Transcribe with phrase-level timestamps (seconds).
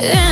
[0.00, 0.29] Yeah.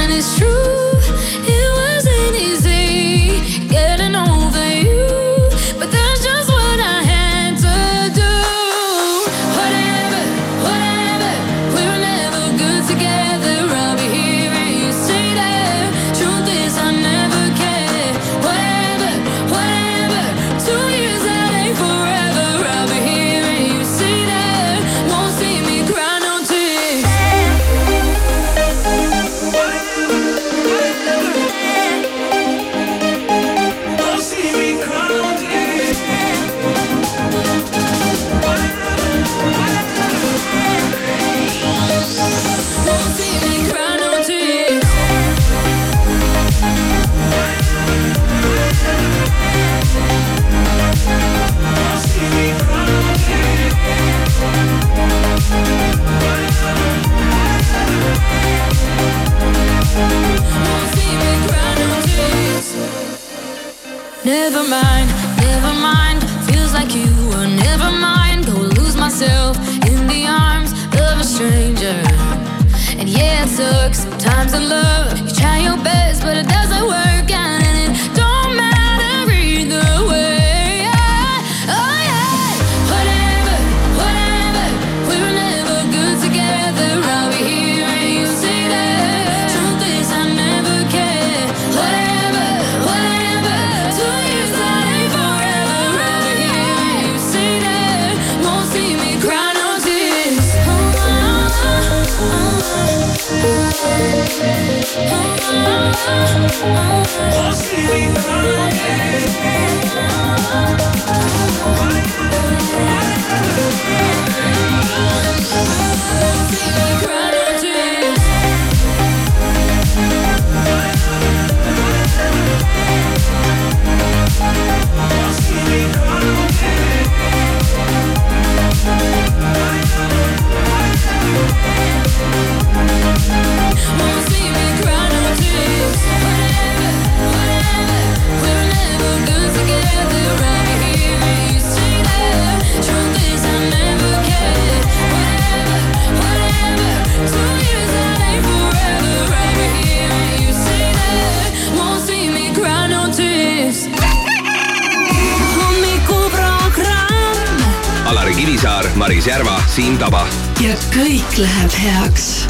[160.98, 162.47] kõik läheb heaks.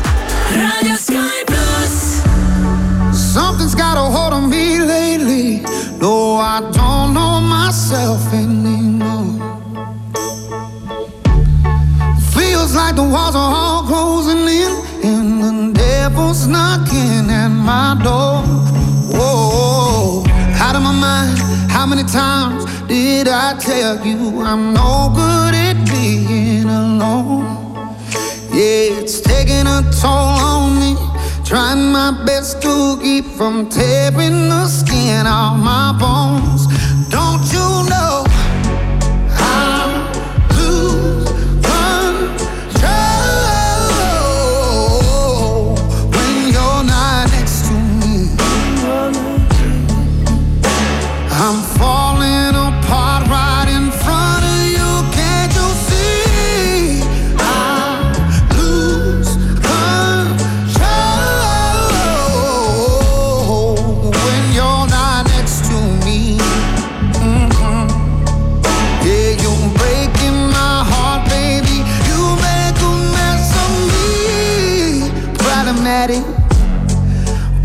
[75.99, 76.23] daddy.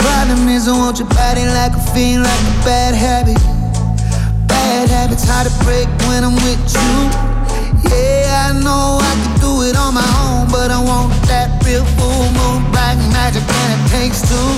[0.01, 3.37] Problem is, I want your body like a fiend, like a bad habit.
[4.47, 6.93] Bad habits hard to break when I'm with you.
[7.93, 11.85] Yeah, I know I can do it on my own, but I want that real
[11.97, 14.49] full moon, black magic, and it takes two.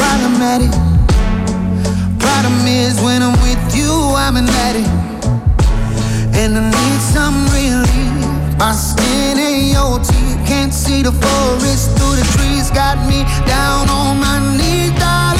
[0.00, 0.72] Problematic.
[2.24, 3.92] Problem is, when I'm with you,
[4.24, 4.88] I'm an addict.
[6.40, 8.56] And I need some relief.
[8.56, 10.25] My skin ain't your teeth.
[10.46, 15.35] Can't see the forest through the trees, got me down on my knees, darling.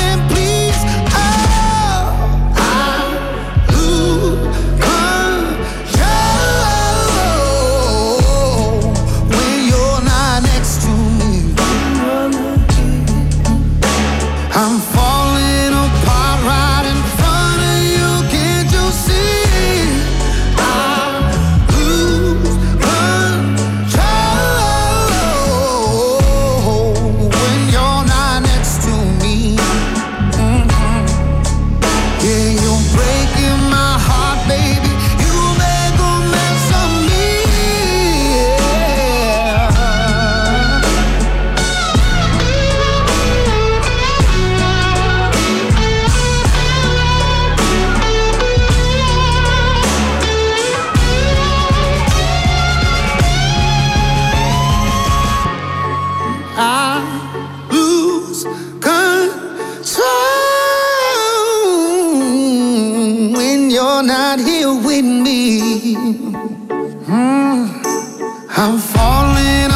[65.94, 66.32] dream.
[67.06, 67.82] Mm.
[68.56, 69.75] I'm falling.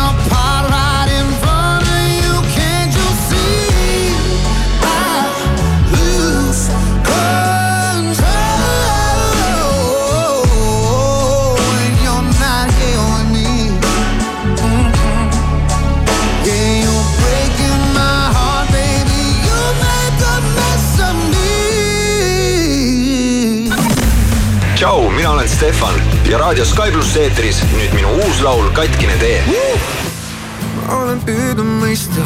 [25.61, 31.69] Stefan ja raadio Sky pluss eetris nüüd minu uus laul Katkine tee ma olen püüdnud
[31.83, 32.25] mõista,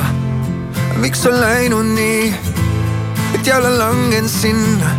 [1.02, 2.28] miks on läinud nii,
[3.34, 4.92] et jälle langen sinna,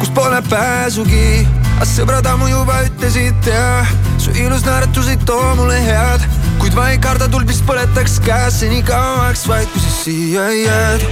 [0.00, 1.46] kus pole pääsugi.
[1.76, 3.86] aga sõbrad ammu juba ütlesid ja
[4.18, 6.26] su ilus naeratus ei too mulle head
[6.58, 11.06] kuid ma ei karda, tuld vist põletaks käes seni kauaks vaid kui sa siia jääd.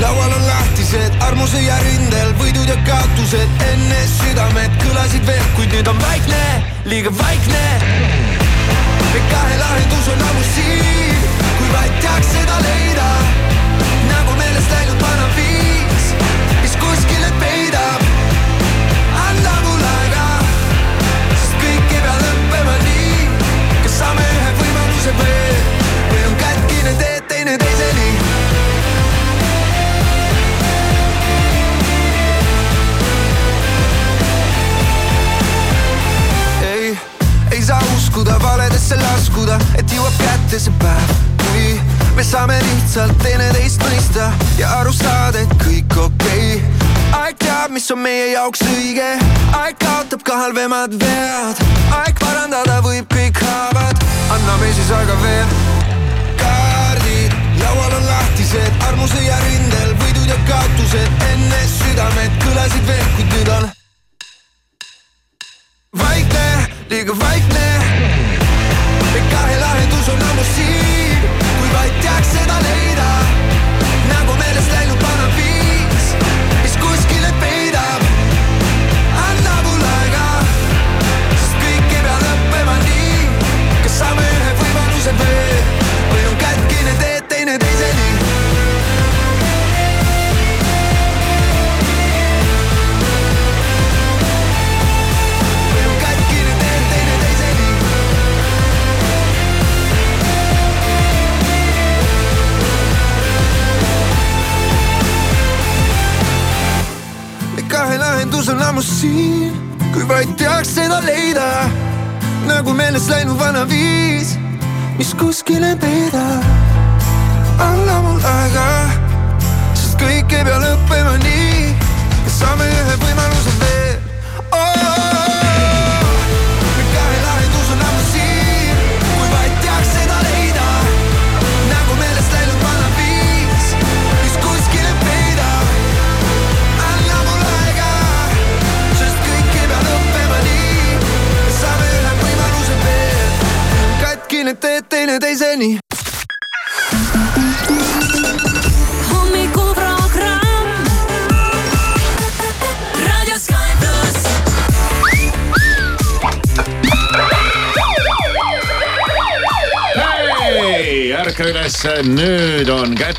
[0.00, 5.90] Laual on lahtised, armuse ja rindel võidud ja kaotused enne südamed kõlasid veel, kuid nüüd
[5.90, 6.42] on vaikne,
[6.90, 7.64] liiga vaikne.
[9.12, 11.24] me kahe lahendus on ammu siin,
[11.58, 12.87] kui vaid teaks seda leida,
[38.18, 41.66] uskuda valedesse laskuda, et jõuab kätte see päev, kui
[42.16, 44.24] me saame lihtsalt teineteist mõista
[44.58, 46.88] ja aru saada, et kõik okei okay.
[47.20, 49.06] aeg teab, mis on meie jaoks õige,
[49.60, 51.62] aeg kaotab ka halvemad vead,
[52.00, 54.02] aeg parandada võib kõik haavad,
[54.34, 55.54] anname siis aega veel.
[56.42, 63.32] kaardid laual on lahtised, armuse ja rindel võidud ja kaotused, enne südamed kõlasid veel, kuid
[63.36, 63.70] nüüd on
[66.02, 66.46] vaikne,
[66.90, 67.57] liiga vaikne.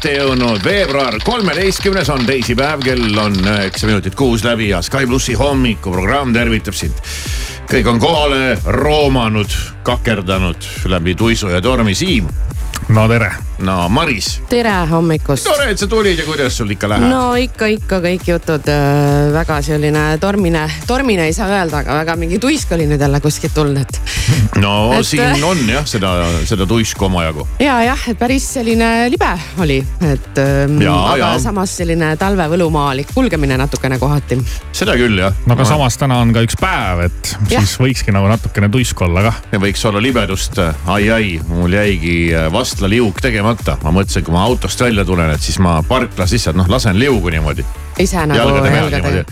[0.10, 5.36] Kätte jõudnud veebruar kolmeteistkümnes on teisipäev, kell on üheksa minutit kuus läbi ja Sky plussi
[5.38, 6.98] hommikuprogramm tervitab sind.
[7.70, 12.28] kõik on kohale roomanud, kakerdanud läbi tuisu ja tormi, Siim.
[12.90, 13.49] no tere.
[13.60, 15.44] No Maris, tere hommikust.
[15.48, 17.08] tore, et sa tulid ja kuidas sul ikka läheb?
[17.12, 22.16] no ikka, ikka kõik jutud äh, väga selline tormine, tormine ei saa öelda, aga väga
[22.22, 24.00] mingi tuisk oli nüüd jälle kuskilt tulnud, et.
[24.62, 26.14] no et- siin on jah, seda,
[26.48, 27.48] seda tuisku omajagu.
[27.60, 31.40] ja jah, et päris selline libe oli, et ähm, Ja, aga ja.
[31.44, 34.40] samas selline talvevõlumaalik kulgemine natukene kohati.
[34.72, 35.36] seda küll jah.
[35.46, 37.66] no aga samas täna on ka üks päev, et Jah.
[37.66, 39.42] siis võikski nagu natukene tuisku olla kah.
[39.52, 40.56] ja võiks olla libedust,
[40.88, 45.60] ai-ai, mul jäigi äh, vastlaliuk tegemata, ma mõtlesin, kui ma autost välja tulen, et siis
[45.60, 47.66] ma parklas lihtsalt noh, lasen liugu niimoodi
[48.00, 49.24] ise nagu jalgade peal niimoodi.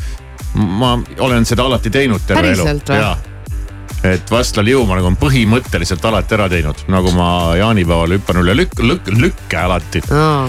[0.79, 2.63] ma olen seda alati teinud terve elu.
[2.63, 4.13] Päriselt või?
[4.13, 9.12] et vastlaliu ma nagu põhimõtteliselt alati ära teinud, nagu ma jaanipäeval hüppan üle lükk, lükk,
[9.13, 10.03] lükke alati.
[10.13, 10.47] Aa,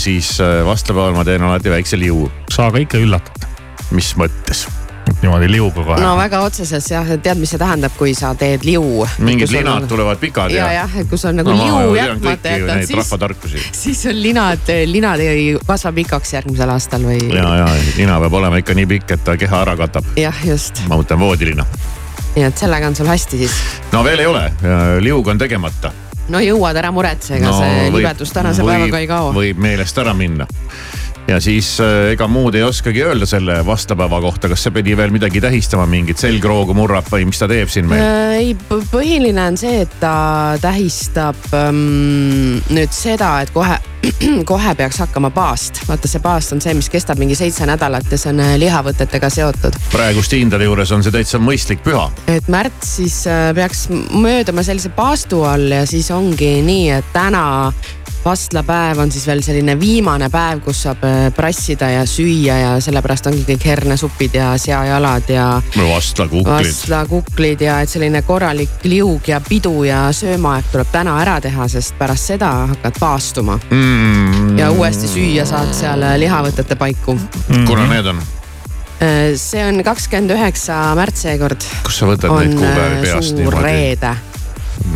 [0.00, 3.48] siis äh, vastlapäeval ma teen alati väikse liu, sa ka ikka üllatad,
[3.92, 4.66] mis mõttes.
[5.22, 9.04] Niimoodi liuga kohe no väga otseses jah, tead, mis see tähendab, kui sa teed liu.
[9.24, 10.82] mingid linad tulevad pikad ja, ja.
[10.82, 13.62] jah, et kui sul on nagu no liu jätmata jätad, siis, rahvatarkusi.
[13.82, 17.20] siis on linad, linad ei kasva pikaks järgmisel aastal või.
[17.34, 20.12] ja, ja nina peab olema ikka nii pikk, et ta keha ära katab.
[20.18, 21.66] jah, just, ma mõtlen voodilina.
[22.36, 23.58] nii et sellega on sul hästi siis.
[23.92, 24.44] no veel ei ole,
[25.04, 25.92] liug on tegemata.
[26.28, 29.32] no jõuad, ära muretse, ega no, see libedus tänase päevaga ei kao.
[29.36, 30.46] võib meelest ära minna.
[31.28, 35.12] Ja siis äh, ega muud ei oskagi öelda selle vastlapäeva kohta, kas see pidi veel
[35.12, 38.00] midagi tähistama, mingit selgroogu murrab või mis ta teeb siin meil?
[38.00, 43.76] Äh, ei, põhiline on see, et ta tähistab ähm, nüüd seda, et kohe,
[44.52, 45.82] kohe peaks hakkama paast.
[45.88, 49.30] vaata, see paast on see, mis kestab mingi seitse nädalat ja see on äh, lihavõtetega
[49.32, 49.76] seotud.
[49.92, 52.08] praeguste hindade juures on see täitsa mõistlik püha.
[52.32, 53.20] et märts siis
[53.54, 57.44] peaks mööduma sellise paastu all ja siis ongi nii, et täna
[58.24, 63.28] vastlapäev on siis veel selline viimane päev, kus saab äh, prassida ja süüa ja sellepärast
[63.30, 65.46] ongi kõik hernesupid ja seajalad ja
[65.76, 66.50] vastlakuklid.
[66.52, 71.98] vastlakuklid ja et selline korralik liug ja pidu ja söömaaeg tuleb täna ära teha, sest
[71.98, 77.18] pärast seda hakkad paastuma mm, ja uuesti süüa saad seal äh, lihavõtete paiku.
[77.66, 78.24] kuna need on?
[78.98, 81.70] Äh, see on kakskümmend üheksa märts seekord.
[81.86, 83.62] kust sa võtad neid kuupäevi peast niimoodi?
[83.62, 84.16] reede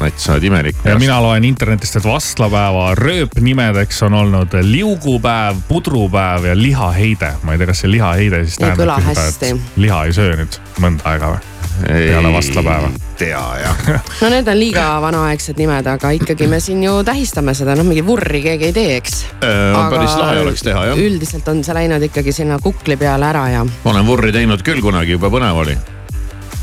[0.00, 0.76] Nats, sa oled imelik.
[0.84, 7.32] ja mina loen internetist, et vastlapäeva rööpnimedeks on olnud liugupäev, pudrupäev ja lihaheide.
[7.42, 9.54] ma ei tea, kas see lihaheide siis Ei kõla tähendab seda, hästi.
[9.56, 11.48] et liha ei söö nüüd mõnda aega või?
[11.86, 12.90] peale vastlapäeva.
[13.18, 13.76] tea jah.
[14.22, 18.04] no need on liiga vanaaegsed nimed, aga ikkagi me siin ju tähistame seda, noh mingi
[18.06, 19.18] vurri keegi ei tee, eks.
[19.40, 21.04] päris lahe oleks teha jah.
[21.06, 25.16] üldiselt on see läinud ikkagi sinna kukli peale ära ja olen vurri teinud küll kunagi,
[25.16, 25.78] jube põnev oli.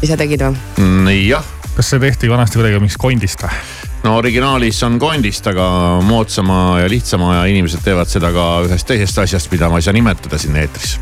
[0.02, 0.60] ise tegid või?
[0.78, 3.60] Mm, jah kas see tehti vanasti kuidagi mingist kondist või?
[4.04, 5.66] no originaalis on kondist, aga
[6.04, 9.96] moodsama ja lihtsama ja inimesed teevad seda ka ühest teisest asjast, mida ma ei saa
[9.96, 10.98] nimetada siin eetris.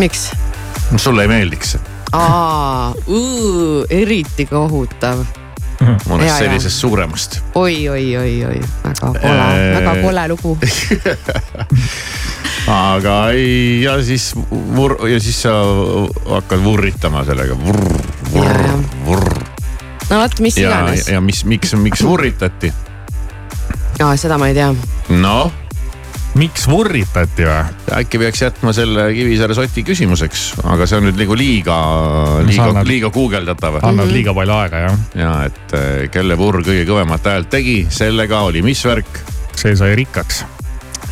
[0.00, 0.30] miks?
[0.96, 1.84] sulle ei meeldiks see?
[2.16, 2.94] aa,
[3.92, 5.20] eriti kohutav.
[6.08, 7.38] mõnest sellisest suuremast.
[7.52, 10.56] oi, oi, oi, oi, väga kole, väga kole lugu.
[12.66, 14.32] aga ei, ja siis
[14.76, 15.54] vur- ja siis sa
[16.30, 17.58] hakkad vurritama sellega.
[17.58, 17.84] vurr,
[18.32, 19.41] vurr, vurr.
[20.10, 21.08] No vot, mis ja, iganes.
[21.08, 22.72] ja mis, miks, miks vurritati?
[24.02, 24.70] aa, seda ma ei tea.
[25.22, 25.52] noh,
[26.38, 27.60] miks vurritati või?
[27.98, 31.76] äkki peaks jätma selle Kivisaare soti küsimuseks, aga see on nüüd nagu liiga,
[32.48, 33.80] liiga liiga guugeldatav.
[33.84, 34.98] annad liiga palju aega jah.
[35.18, 39.22] ja et eh, kelle vurr kõige kõvemat häält tegi, sellega oli mis värk?
[39.54, 40.44] see sai rikkaks.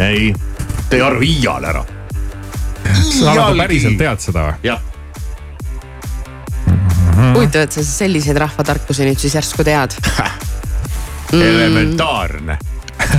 [0.00, 0.30] ei,
[0.90, 1.84] tee arv iial ära.
[2.90, 4.70] sa nagu päriselt tead seda või?
[4.72, 4.89] jah,
[7.50, 9.96] huvitav, et sa selliseid rahvatarkusi nüüd siis järsku tead.
[11.34, 12.58] elementaarne.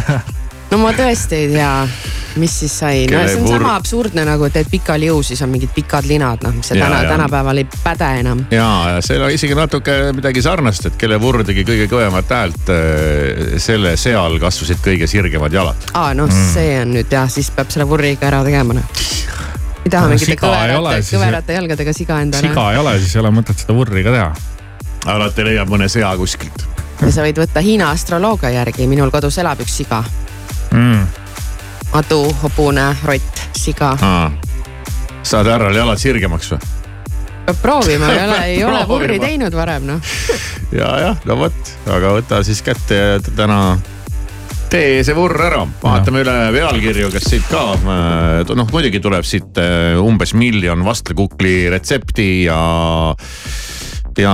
[0.71, 1.71] no ma tõesti ei tea,
[2.39, 5.51] mis siis sai, no see on vurr- sama absurdne nagu teed pika liu, siis on
[5.51, 8.45] mingid pikad linad, noh, mis see Ja, täna, tänapäeval ei päde enam.
[8.51, 12.73] ja, ja seal on isegi natuke midagi sarnast, et kelle vurr tegi kõige kõvemat häält,
[13.63, 15.91] selle seal kasvasid kõige sirgemad jalad.
[15.93, 16.51] aa, noh mm.
[16.53, 18.91] see on nüüd jah, siis peab selle vurri ikka ära tegema noh.
[19.85, 22.49] ei taha No mingite siga ei ole, kõverate, kõverate jalgadega siga endale.
[22.49, 24.33] siga ei ole, siis ei ole mõtet seda vurri ka teha.
[25.15, 26.65] alati leiab mõne sea kuskilt.
[27.01, 30.03] ja sa võid võtta Hiina astroloogia järgi, minul kodus elab üks siga.
[30.71, 31.07] mm.
[32.01, 33.95] adu, hobune, rott, siga.
[35.23, 36.61] saad härral jalad sirgemaks või?
[37.45, 40.13] peab proovima, ei ole, ei ole vurri teinud varem noh.
[40.79, 43.79] ja, jah, no vot, aga võta siis kätte ja täna
[44.71, 47.63] tee see vurr ära, vaatame üle pealkirju, kas siit ka,
[48.55, 52.61] noh muidugi tuleb siit äh, umbes miljon vastlakukli retsepti ja
[54.19, 54.33] ja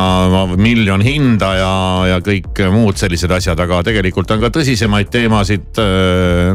[0.57, 1.73] miljon hinda ja,
[2.09, 5.79] ja kõik muud sellised asjad, aga tegelikult on ka tõsisemaid teemasid.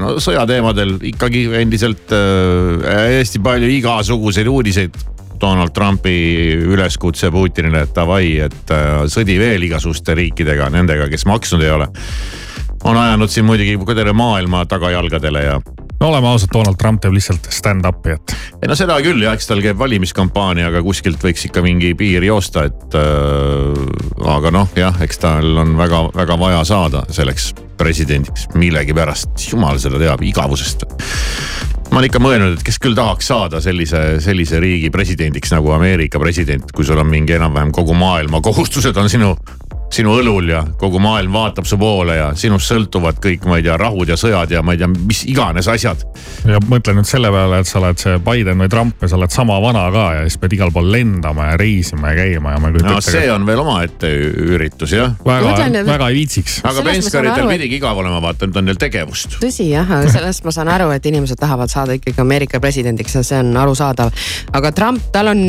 [0.02, 5.02] no sõjateemadel ikkagi endiselt äh, hästi palju igasuguseid uudiseid.
[5.42, 11.64] Donald Trumpi üleskutse Putinile, et davai, et äh, sõdi veel igasuguste riikidega, nendega, kes maksnud
[11.66, 11.88] ei ole.
[12.84, 15.60] On ajanud siin muidugi terve maailma tagajalgadele ja
[16.02, 19.46] no oleme ausad, Donald Trump teeb lihtsalt stand-up'i, et ei no seda küll jah, eks
[19.46, 23.82] tal käib valimiskampaania, aga kuskilt võiks ikka mingi piir joosta, et äh,.
[24.34, 30.26] aga noh, jah, eks tal on väga-väga vaja saada selleks presidendiks millegipärast, jumal seda teab,
[30.26, 30.86] igavusest.
[31.92, 36.18] ma olen ikka mõelnud, et kes küll tahaks saada sellise, sellise riigi presidendiks nagu Ameerika
[36.18, 39.36] president, kui sul on mingi enam-vähem kogu maailma kohustused on sinu
[39.92, 43.76] sinu õlul ja kogu maailm vaatab su poole ja sinust sõltuvad kõik, ma ei tea,
[43.80, 46.04] rahud ja sõjad ja ma ei tea, mis iganes asjad.
[46.48, 49.34] ja mõtle nüüd selle peale, et sa oled see Biden või Trump ja sa oled
[49.34, 52.70] sama vana ka ja siis pead igal pool lendama ja reisima ja käima ja ma
[52.70, 54.10] ei kujuta no see on veel omaette
[54.56, 55.14] üritus jah.
[55.26, 56.60] väga väga ei viitsiks.
[56.64, 59.38] aga et- pidigi igav olema, vaata nüüd on neil tegevust.
[59.42, 63.24] tõsi jah, aga sellest ma saan aru, et inimesed tahavad saada ikkagi Ameerika presidendiks ja
[63.26, 64.12] see on arusaadav.
[64.52, 65.42] aga Trump, tal on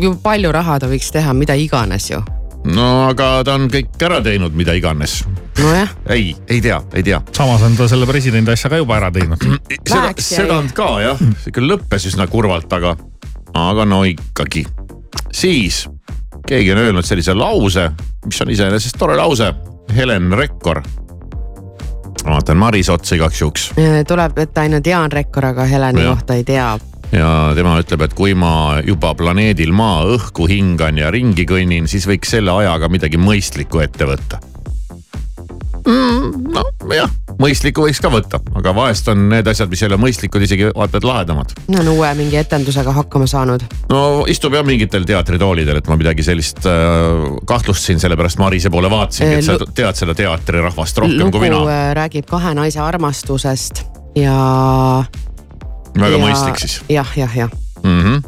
[0.00, 2.22] ju palju raha, ta võiks teha mida iganes ju.
[2.64, 5.20] No aga ta on kõik ära teinud, mida iganes.
[5.58, 7.20] nojah, ei, ei tea, ei tea.
[7.36, 9.40] samas on ta selle presidendi asja ka juba ära teinud.
[9.88, 12.96] seda, ja seda ei- on ka jah, see küll lõppes üsna kurvalt, aga,
[13.54, 14.66] aga no ikkagi.
[15.32, 15.86] siis
[16.46, 17.90] keegi on öelnud sellise lause,
[18.26, 19.52] mis on iseenesest tore lause.
[19.90, 20.82] Helen Rekkor
[22.24, 23.70] vaatan Maris otsa igaks juhuks
[24.06, 26.78] tuleb võtta ainult Jaan Rekkor, aga Heleni kohta ei tea.
[27.12, 32.06] Ja tema ütleb, et kui ma juba planeedil Maa õhku hingan ja ringi kõnnin, siis
[32.10, 34.40] võiks selle ajaga midagi mõistlikku ette võtta
[35.86, 36.54] mm,.
[36.88, 40.70] nojah, mõistlikku võiks ka võtta, aga vahest on need asjad, mis ei ole mõistlikud, isegi
[40.76, 41.54] vaata et lahedamad.
[41.72, 43.64] no on uue mingi etendusega hakkama saanud.
[43.92, 49.40] no istub jah mingitel teatritoolidel, et ma midagi sellist äh, kahtlustasin, sellepärast Marise poole vaatasingi,
[49.40, 51.64] et sa Lu- tead seda teatrirahvast rohkem lugu kui mina.
[51.66, 53.84] äh, räägib kahe naise armastusest
[54.18, 55.04] ja.
[55.96, 57.50] Väga ja- mõistlik siis jah, jah, jah.
[57.82, 58.00] mm.
[58.02, 58.22] -hmm.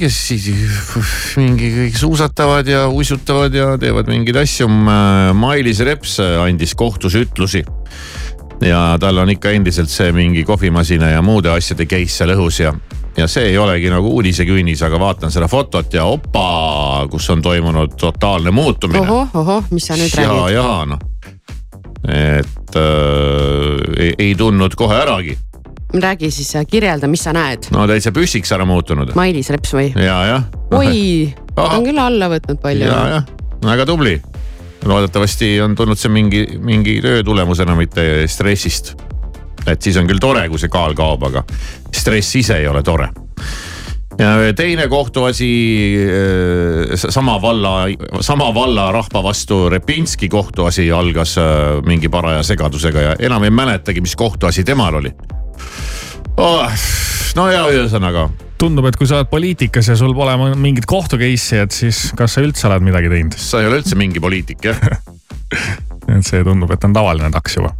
[0.00, 0.48] kes siis
[1.40, 4.68] mingi kõik suusatavad ja uisutavad ja teevad mingeid asju.
[5.34, 7.64] Mailis Reps andis kohtus ütlusi
[8.66, 12.72] ja tal on ikka endiselt see mingi kohvimasina ja muude asjade case seal õhus ja,
[13.16, 17.96] ja see ei olegi nagu uudisekünnis, aga vaatan seda fotot ja opa, kus on toimunud
[18.00, 19.02] totaalne muutumine.
[19.06, 20.54] ohoh, ohoh, mis sa nüüd ja, räägid?
[20.56, 21.11] ja noh,
[22.08, 25.36] et äh, ei, ei tundnud kohe äragi,
[26.02, 27.68] räägi siis, kirjelda, mis sa näed.
[27.74, 29.92] no täitsa püssiks ära muutunud Mailis Reps või?
[29.94, 30.48] ja, jah.
[30.74, 33.30] oi, ta on küll alla võtnud palju ja, jah,
[33.62, 34.16] väga tubli.
[34.84, 38.94] loodetavasti on tulnud see mingi, mingi töö tulemusena, mitte stressist.
[39.66, 41.44] et siis on küll tore, kui see kaal kaob, aga
[41.92, 43.12] stress ise ei ole tore.
[44.56, 45.48] Teine kohtuasi
[46.04, 47.86] eh, sama valla,
[48.20, 51.44] sama valla rahva vastu Repinski kohtuasi algas eh,
[51.86, 55.12] mingi paraja segadusega ja enam ei mäletagi, mis kohtuasi temal oli
[56.36, 56.66] oh,.
[57.36, 58.28] no ja ühesõnaga
[58.60, 62.36] tundub, et kui sa oled poliitikas ja sul pole mingit kohtu case'i, et siis kas
[62.36, 63.38] sa üldse oled midagi teinud?
[63.38, 64.78] sa ei ole üldse mingi poliitik jah
[66.08, 67.72] et see tundub, et on tavaline taks juba.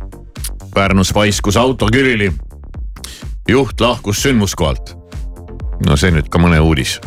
[0.72, 2.32] Pärnus paiskus auto külili.
[3.48, 5.01] juht lahkus sündmuskohalt.
[5.86, 6.98] No see nüüd ka mõne uudis.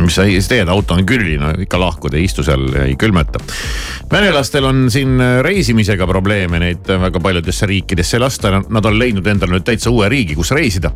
[0.00, 3.40] mis sa siis teed, auto on külili, no ikka lahkud, ei istu seal, ei külmeta.
[4.12, 9.56] venelastel on siin reisimisega probleeme, neid väga paljudesse riikidesse ei lasta, nad on leidnud endale
[9.56, 10.92] nüüd täitsa uue riigi, kus reisida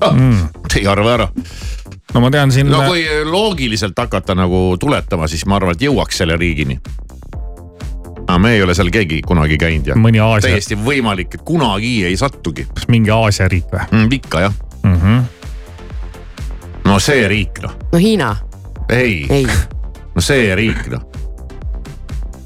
[0.00, 0.48] ah, mm..
[0.80, 1.28] ei arva ära,
[2.14, 6.22] no ma tean siin no kui loogiliselt hakata nagu tuletama, siis ma arvan, et jõuaks
[6.22, 6.78] selle riigini.
[8.26, 11.96] aga me ei ole seal keegi kunagi käinud ja mõni Aasia, täiesti võimalik, et kunagi
[12.08, 14.12] ei sattugi mingi Aasia riik või mm,.
[14.18, 15.00] ikka jah mm?
[15.00, 15.24] -hmm.
[16.94, 18.28] No see riik noh, no Hiina,
[18.94, 19.46] ei, ei.,
[20.14, 21.02] no see riik noh,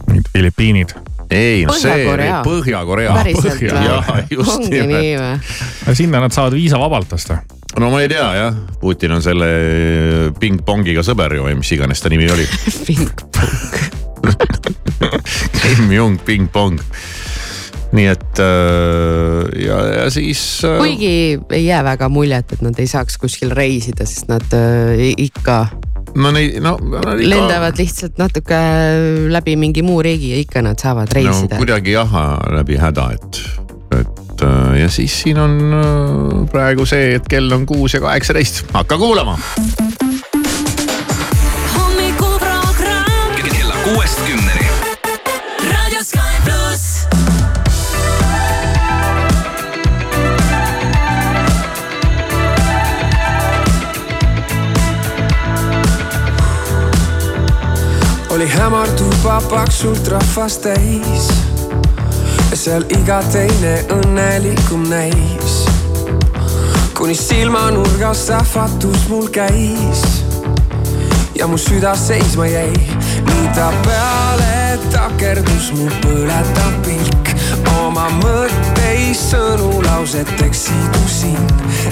[0.09, 0.95] mingid Filipiinid.
[1.29, 2.39] ei no see Põhja-Korea.
[2.41, 3.13] riik, Põhja-Korea.
[3.19, 5.05] päriselt jah, just ongi nimelt.
[5.05, 5.97] nii või?
[6.01, 7.43] sinna nad saavad viisavabalt osta.
[7.77, 9.51] no ma ei tea jah, Putin on selle
[10.41, 12.49] pingpongiga sõber ju või mis iganes ta nimi oli.
[15.61, 16.81] Kim Jong pingpong.
[17.97, 20.79] Nii et äh, ja, ja siis äh,.
[20.79, 21.13] kuigi
[21.51, 25.67] ei jää väga muljet, et nad ei saaks kuskil reisida, sest nad äh, ikka
[26.19, 28.59] no neid, no, no nad ikka- lendavad lihtsalt natuke
[29.33, 31.63] läbi mingi muu riigi ja ikka nad saavad reisida no,.
[31.63, 32.13] kuidagi jah,
[32.59, 33.43] läbi häda, et,
[34.03, 34.45] et
[34.83, 39.39] ja siis siin on praegu see, et kell on kuus ja kaheksateist, hakka kuulama.
[41.73, 44.58] hommikuprogramm kella kuuest kümneni.
[58.39, 61.25] Oli hämar tuba paksult rahvast täis
[62.51, 65.57] ja seal iga teine õnnelikum näis.
[66.95, 70.05] kuni silmanurgas ähvatus mul käis
[71.35, 72.71] ja mu süda seisma jäi,
[73.27, 77.35] nii ta peale takerdus mu põletav pilk.
[77.83, 81.43] oma mõtteis sõnu lauseteks sidusin,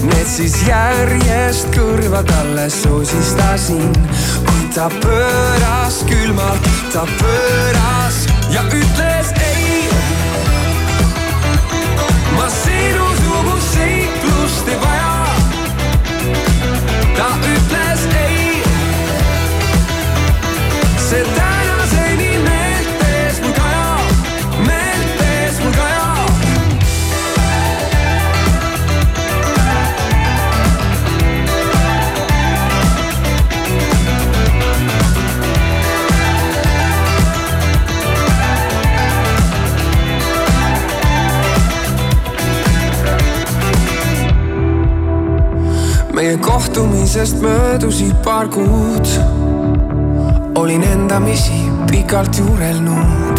[0.02, 3.90] need siis järjest kõrva talle sosistasin.
[4.76, 8.18] Ta pööras külmalt, ta pööras
[8.52, 9.88] ja ütles ei.
[12.36, 15.16] ma sinusugust seiklust ei vaja.
[17.16, 18.62] ta ütles ei
[21.08, 21.55] see tänaseni
[46.26, 49.06] meie kohtumisest möödusid paar kuud.
[50.54, 51.60] olin endamisi
[51.90, 53.38] pikalt juurelnud,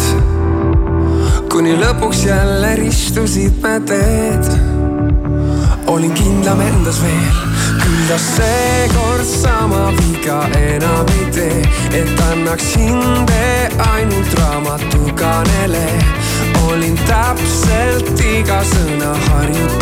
[1.52, 4.48] kuni lõpuks jälle ristusid me teed.
[5.86, 7.36] olin kindlam endas veel,
[7.82, 15.88] kuidas seekord sama viga enam ei tee, et annaks hinde ainult raamatukanele.
[16.70, 19.77] olin täpselt iga sõna harjunud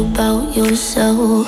[0.00, 1.46] about yourself.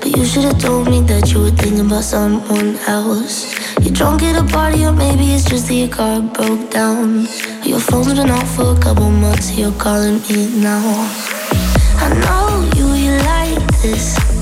[0.00, 3.54] But you should've told me that you were thinking about someone else.
[3.80, 7.26] You're drunk at a party, or maybe it's just that your car broke down.
[7.64, 10.82] Your phone's been off for a couple months, you're calling me now.
[11.98, 14.33] I know you, you like this.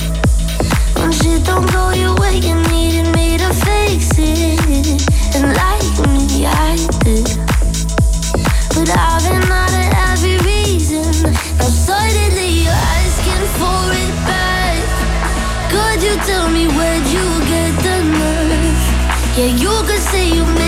[19.43, 20.62] Yeah, you could say you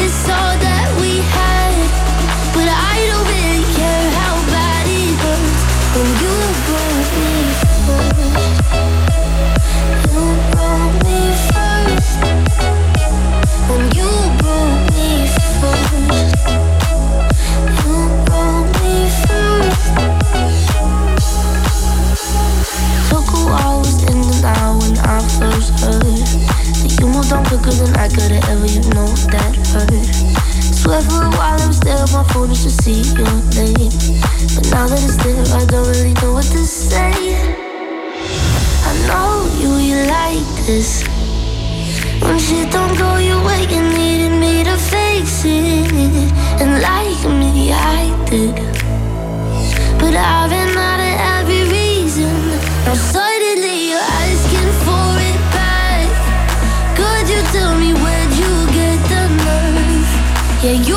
[27.34, 29.90] on quicker than I could ever, you know that hurt.
[30.62, 33.90] Swear for a while I was there on my phone just to see your name.
[34.54, 37.10] But now that it's there, I don't really know what to say.
[38.86, 41.02] I know you, you like this.
[42.22, 46.30] When shit don't go your way, you needed me to fix it.
[46.62, 48.54] And like me, I did.
[49.98, 50.74] But I've been
[60.64, 60.93] Yeah, you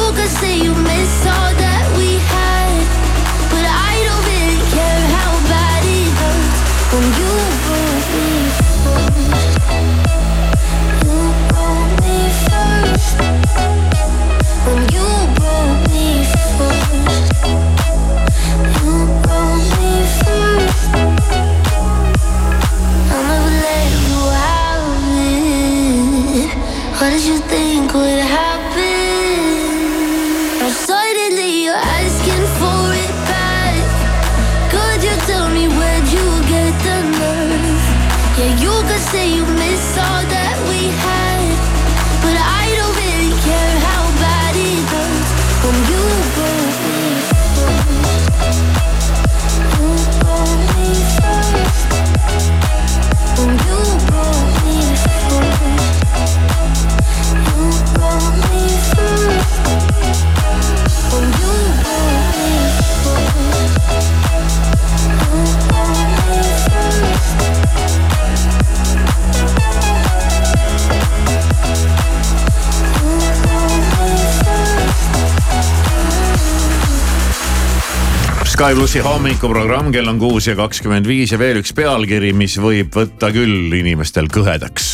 [78.87, 83.27] plussi hommikuprogramm, kell on kuus ja kakskümmend viis ja veel üks pealkiri, mis võib võtta
[83.35, 84.85] küll inimestel kõhedaks.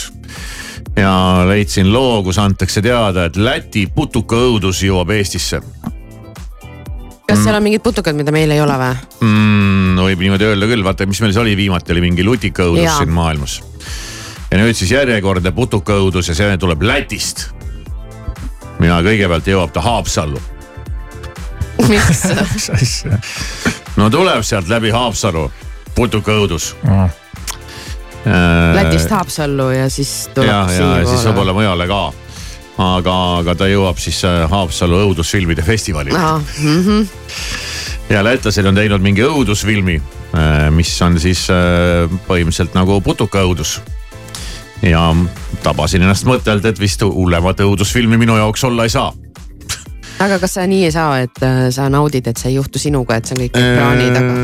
[0.98, 1.12] ja
[1.46, 5.60] leidsin loo, kus antakse teada, et Läti putukaõudus jõuab Eestisse
[7.28, 8.96] kas seal on mingid putukad, mida meil ei ole või?
[9.28, 10.02] mm,.
[10.08, 13.60] võib niimoodi öelda küll, vaata, mis meil see oli viimati, oli mingi lutikaõudus siin maailmas.
[14.50, 17.46] ja nüüd siis järjekordne putukaõudus ja see tuleb Lätist.
[18.82, 20.42] ja kõigepealt jõuab ta Haapsallu.
[21.94, 22.26] miks?
[22.58, 23.22] mis asja
[23.96, 25.50] no tuleb sealt läbi Haapsalu
[25.96, 27.10] putukaõudus oh.?
[28.74, 32.02] Lätist Haapsallu ja siis tuleb ja, ja siia siis võib-olla mujale ka.
[32.80, 36.40] aga, aga ta jõuab siis äh, Haapsalu õudusfilmide festivalile ah,.
[38.14, 39.98] ja lätlased on teinud mingi õudusfilmi,
[40.72, 43.82] mis on siis äh, põhimõtteliselt nagu putukaõudus.
[44.82, 45.04] ja
[45.64, 49.12] tabasin ennast mõttelt, et vist hullemat õudusfilmi minu jaoks olla ei saa.
[50.24, 53.18] Aga kas sa nii ei saa, et äh, sa naudid, et see ei juhtu sinuga,
[53.18, 54.36] et see on kõik ekraani taga,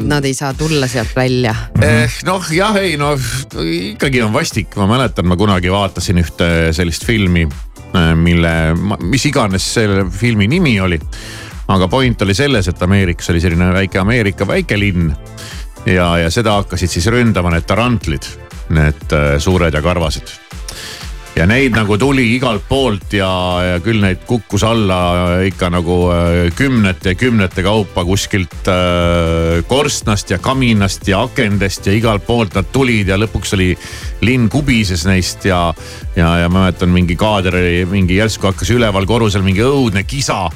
[0.00, 1.54] et nad ei saa tulla sealt välja?
[1.84, 3.12] Eh, noh jah, ei no
[3.54, 7.46] ikkagi on vastik, ma mäletan, ma kunagi vaatasin ühte sellist filmi,
[8.20, 8.54] mille,
[9.08, 10.98] mis iganes selle filmi nimi oli.
[11.68, 15.12] aga point oli selles, et Ameerikas oli selline väike Ameerika väikelinn
[15.86, 18.28] ja, ja seda hakkasid siis ründama need tarantlid,
[18.76, 20.47] need äh, suured ja karvased
[21.36, 23.28] ja neid nagu tuli igalt poolt ja,
[23.62, 30.32] ja küll neid kukkus alla ikka nagu äh, kümnete ja kümnete kaupa kuskilt äh, korstnast
[30.32, 33.70] ja kaminast ja akendest ja igalt poolt nad tulid ja lõpuks oli
[34.24, 35.68] linn kubises neist ja,
[36.16, 40.46] ja, ja ma mäletan mingi kaader oli mingi järsku hakkas üleval korrusel mingi õudne kisa.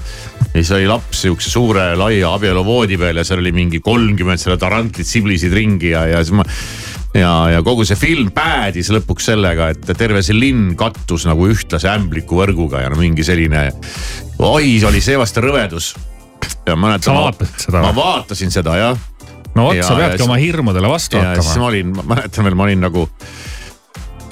[0.53, 4.59] ja siis oli laps sihukese suure laia abieluvoodi peal ja seal oli mingi kolmkümmend selle
[4.61, 6.47] tarantlit siblisid ringi ja, ja siis ma
[7.15, 11.91] ja, ja kogu see film päädis lõpuks sellega, et terve see linn kattus nagu ühtlase
[11.93, 13.69] ämbliku võrguga ja no mingi selline,
[14.39, 15.93] oi, oli seevastu rõvedus.
[16.67, 17.15] ja mäletan.
[17.15, 17.31] Ma
[17.91, 17.97] või?
[17.97, 19.01] vaatasin seda jah.
[19.55, 21.67] no vot, sa peadki oma hirmudele vastu ja siis ma hakkama.
[21.71, 23.09] olin, ma mäletan veel, ma olin nagu.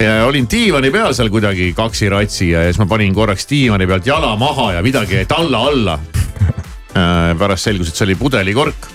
[0.01, 4.09] ja olin diivani peal seal kuidagi kaksi ratsi ja siis ma panin korraks diivani pealt
[4.09, 5.99] jala maha ja midagi jäi talla alla.
[7.39, 8.89] pärast selgus, et see oli pudelikork.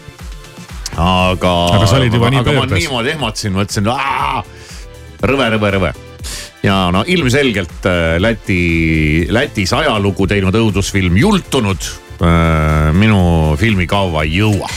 [0.97, 1.55] aga.
[1.77, 2.83] Aga sa olid juba nii aga ma pöördes.
[2.85, 3.93] niimoodi ehmatasin, mõtlesin,
[5.27, 5.95] rõve, rõve, rõve
[6.67, 11.89] ja no ilmselgelt äh, Läti, Lätis ajalugu teinud õudusfilm Jultunud
[12.21, 14.71] äh, minu filmikaua ei jõua.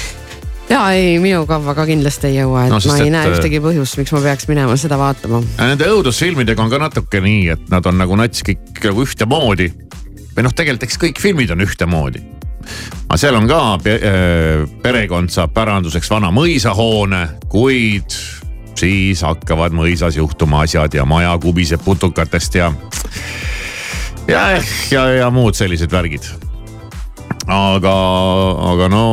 [0.69, 3.15] ja ei, minu kavva ka kindlasti ei jõua, et No no, sest ma ei et,
[3.15, 5.41] näe äh, ühtegi põhjust, miks ma peaks minema seda vaatama.
[5.59, 9.71] Nende õudusfilmidega on ka natuke nii, et nad on nagu nats kõik nagu ühtemoodi.
[10.35, 12.21] või noh, tegelikult eks kõik filmid on ühtemoodi.
[13.07, 18.17] Aga seal on ka äh, perekond saab päranduseks vana mõisahoone, kuid
[18.79, 22.71] siis hakkavad mõisas juhtuma asjad ja maja kubiseb putukatest ja.
[24.27, 24.45] ja,
[24.91, 26.29] ja, ja muud sellised värgid
[27.49, 27.93] aga,
[28.73, 29.03] aga no,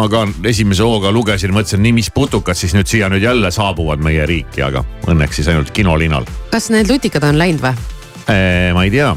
[0.00, 4.24] aga esimese hooga lugesin, mõtlesin, nii mis putukad siis nüüd siia nüüd jälle saabuvad meie
[4.28, 6.26] riiki, aga õnneks siis ainult kinolinal.
[6.52, 7.74] kas need lutikad on läinud või?
[8.74, 9.12] ma ei tea,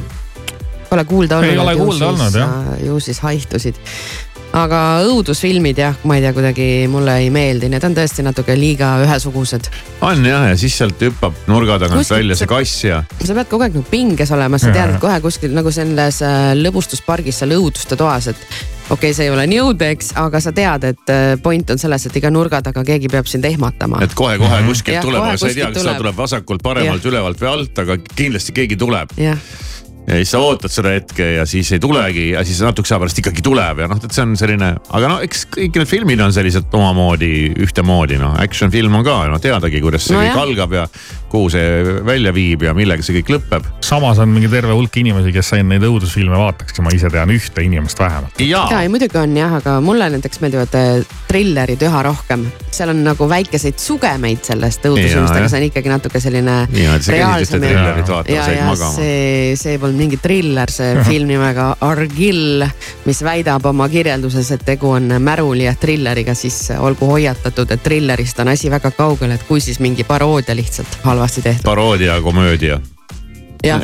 [0.89, 1.51] Pole kuulda olnud.
[1.51, 2.55] Ei ole kuulda olnud, jah..
[2.85, 3.79] ju siis haihtusid.
[4.57, 8.93] aga õudusfilmid jah, ma ei tea, kuidagi mulle ei meeldi, need on tõesti natuke liiga
[9.03, 9.67] ühesugused.
[10.07, 13.51] on jah, ja siis sealt hüppab nurga tagant Kuskilt välja see kass ja sa pead
[13.51, 17.57] kogu aeg nagu pinges olema, sa tead, et kohe kuskil nagu selles äh, lõbustuspargis seal
[17.59, 18.47] õuduste toas, et
[18.89, 21.81] okei okay,, see ei ole nii õudne, eks, aga sa tead, et äh, point on
[21.81, 23.99] selles, et iga nurga taga keegi peab sind ehmatama.
[24.05, 26.01] et kohe-kohe kuskilt Jah, tuleb, sa ei tea, kas ta tuleb.
[26.03, 29.11] tuleb vasakult, paremalt, ülevalt või alt, aga kindlasti keegi tuleb.
[29.19, 29.41] jah,
[30.07, 33.19] ja siis sa ootad seda hetke ja siis ei tulegi ja siis natukese aja pärast
[33.19, 36.35] ikkagi tuleb ja noh, et see on selline, aga no eks kõik need filmid on
[36.35, 37.31] sellised omamoodi
[37.65, 40.85] ühtemoodi noh, action film on ka no teadagi, kuidas see No kõik algab ja
[41.31, 43.67] kuhu see välja viib ja millega see kõik lõpeb.
[43.83, 47.31] samas on mingi terve hulk inimesi, kes ainult neid õudusfilme vaataks ja ma ise tean
[47.33, 48.41] ühte inimest vähemalt.
[48.41, 52.45] ja ja ei muidugi on jah, aga mulle näiteks meeldivad äh, trillerid üha rohkem.
[52.71, 57.05] seal on nagu väikeseid sugemeid sellest õudusfilmist, aga see on ikkagi natuke selline nii, et
[57.05, 58.91] sa käisid ühte ja trillerit vaatamas, ja, jäid ja magama.
[58.95, 62.65] see, see polnud mingi triller, see film nimega Argill,
[63.07, 68.39] mis väidab oma kirjelduses, et tegu on märuli ja trilleriga, siis olgu hoiatatud, et trillerist
[68.43, 71.63] on asi väga kaugel, et kui siis mingi paroodia lihtsalt halvasti tehtud.
[71.63, 72.79] paroodia, komöödia.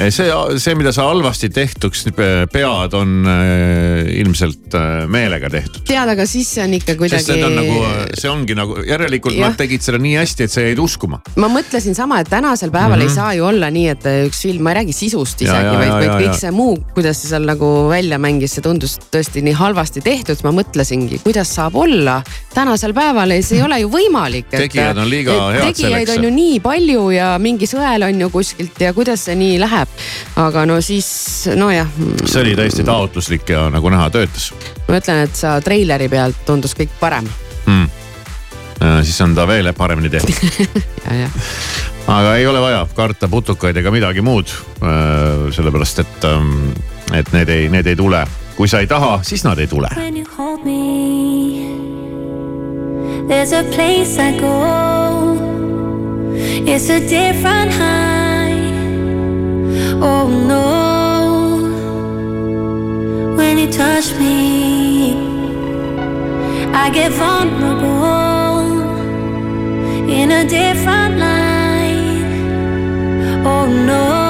[0.10, 0.30] see,
[0.62, 5.84] see, mida sa halvasti tehtuks pead, on äh, ilmselt äh, meelega tehtud.
[5.88, 7.78] tead, aga siis see on ikka kuidagi need on nagu,
[8.18, 9.52] see ongi nagu järelikult Jah.
[9.52, 11.22] nad tegid seda nii hästi, et sa jäid uskuma.
[11.38, 13.10] ma mõtlesin sama, et tänasel päeval mm -hmm.
[13.10, 15.48] ei saa ju olla nii, et üks film, ma ei räägi sisust Mhm.
[15.48, 16.40] Ja, isegi, ja, vaid, ja, vaid ja, kõik ja.
[16.40, 20.54] see muu, kuidas see seal nagu välja mängis, see tundus tõesti nii halvasti tehtud, ma
[20.56, 22.20] mõtlesingi, kuidas saab olla
[22.54, 24.50] tänasel päeval ja see ei ole ju võimalik.
[24.54, 26.18] Tegijad on liiga head tegijaid selleks.
[26.18, 29.98] on ju nii palju ja mingi sõel on ju kuskilt ja kuidas see nii läheb.
[30.44, 31.10] aga no siis,
[31.56, 31.90] nojah,
[32.26, 34.52] see oli täiesti taotluslik ja nagu näha, töötas.
[34.88, 37.30] ma ütlen, et sa treileri pealt tundus kõik parem
[37.66, 37.90] hmm..
[39.02, 40.70] siis on ta veel paremini tehtud.
[41.08, 41.34] ja, ja
[42.08, 44.52] aga ei ole vaja karta putukaid ega midagi muud.
[45.52, 46.26] sellepärast, et,
[47.14, 48.26] et need ei, need ei tule.
[48.56, 49.90] kui sa ei taha, siis nad ei tule.
[53.28, 55.34] There's a place I go.
[56.66, 58.03] It's a different high.
[60.02, 60.64] Oh no.
[63.36, 65.14] When you touch me,
[66.74, 68.82] I get vulnerable
[70.10, 72.26] in a different light.
[73.46, 74.23] Oh no.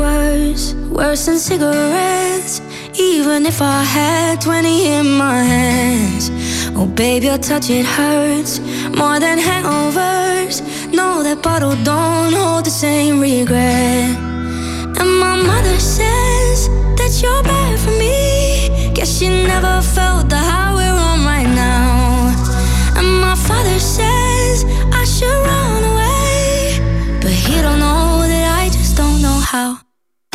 [0.00, 2.60] Worse, worse than cigarettes.
[2.98, 6.30] Even if I had 20 in my hands.
[6.74, 8.58] Oh, babe, your touch, it hurts
[9.00, 10.56] more than hangovers.
[10.92, 14.16] No, that bottle don't hold the same regret.
[15.00, 18.92] And my mother says that you're bad for me.
[18.94, 22.32] Guess she never felt the high we're on right now.
[22.98, 24.64] And my father says
[25.00, 25.59] I should run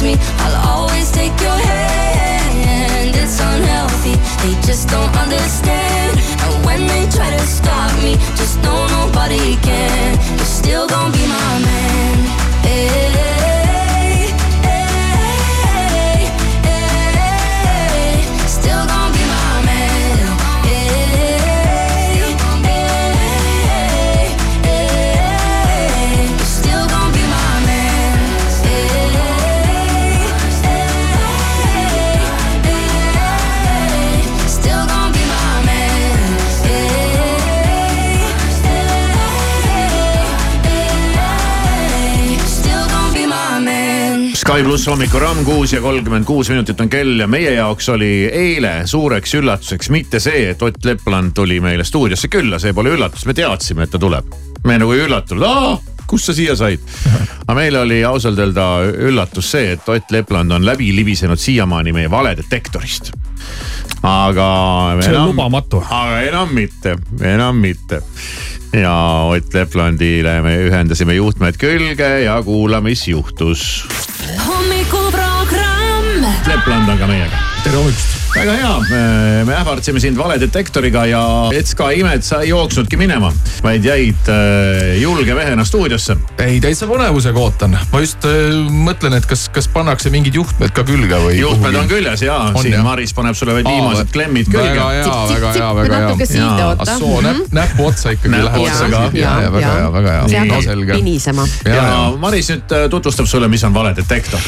[0.00, 3.14] It me, I'll always take your hand.
[3.14, 6.18] It's unhealthy, they just don't understand.
[6.42, 10.18] And when they try to stop me, just know nobody can.
[10.36, 11.57] You're still gonna be my
[44.68, 49.32] pluss hommikuramm kuus ja kolmkümmend kuus minutit on kell ja meie jaoks oli eile suureks
[49.38, 53.86] üllatuseks mitte see, et Ott Lepland tuli meile stuudiosse külla, see pole üllatus, me teadsime,
[53.86, 54.28] et ta tuleb.
[54.68, 56.84] me nagu ei üllatunud, kust sa siia said?
[57.46, 58.66] aga meile oli ausalt öelda
[59.08, 63.12] üllatus see, et Ott Lepland on läbi libisenud siiamaani meie valedetektorist.
[64.02, 64.50] aga.
[65.00, 65.80] see on lubamatu.
[65.88, 68.02] aga enam mitte, enam mitte
[68.72, 73.86] ja Ott Leplandile me ühendasime juhtmed külge ja kuulame, mis juhtus.
[74.46, 76.24] hommikuprogramm.
[76.46, 77.44] Lepland on ka meiega.
[77.64, 78.72] tere hommikust väga hea,
[79.46, 81.20] me ähvardasime sind valedetektoriga ja
[81.56, 83.30] et ka imed, sa ei jooksnudki minema,
[83.64, 86.16] vaid jäid äh, julge mehena stuudiosse.
[86.44, 90.84] ei, täitsa põnevusega ootan, ma just äh, mõtlen, et kas, kas pannakse mingid juhtmed ka
[90.88, 91.38] külge või.
[91.40, 91.80] juhtmed kuhugi?
[91.82, 92.84] on küljes ja, siin jah.
[92.86, 94.66] Maris paneb sulle veel viimased klemmid külge.
[94.68, 96.04] väga hea, väga hea, väga hea.
[96.06, 96.98] natuke siide oota.
[96.98, 97.54] soo näpp, Mhm.
[97.58, 98.60] näpu otsa ikkagi Näpu läheb.
[98.60, 99.02] otsa ka.
[99.14, 100.28] ja, ja väga hea, väga hea.
[100.28, 100.92] see no hakkab selge.
[101.00, 101.48] pinisema.
[101.64, 101.88] ja,
[102.20, 104.40] Maris nüüd äh, tutvustab sulle, mis on valedetektor.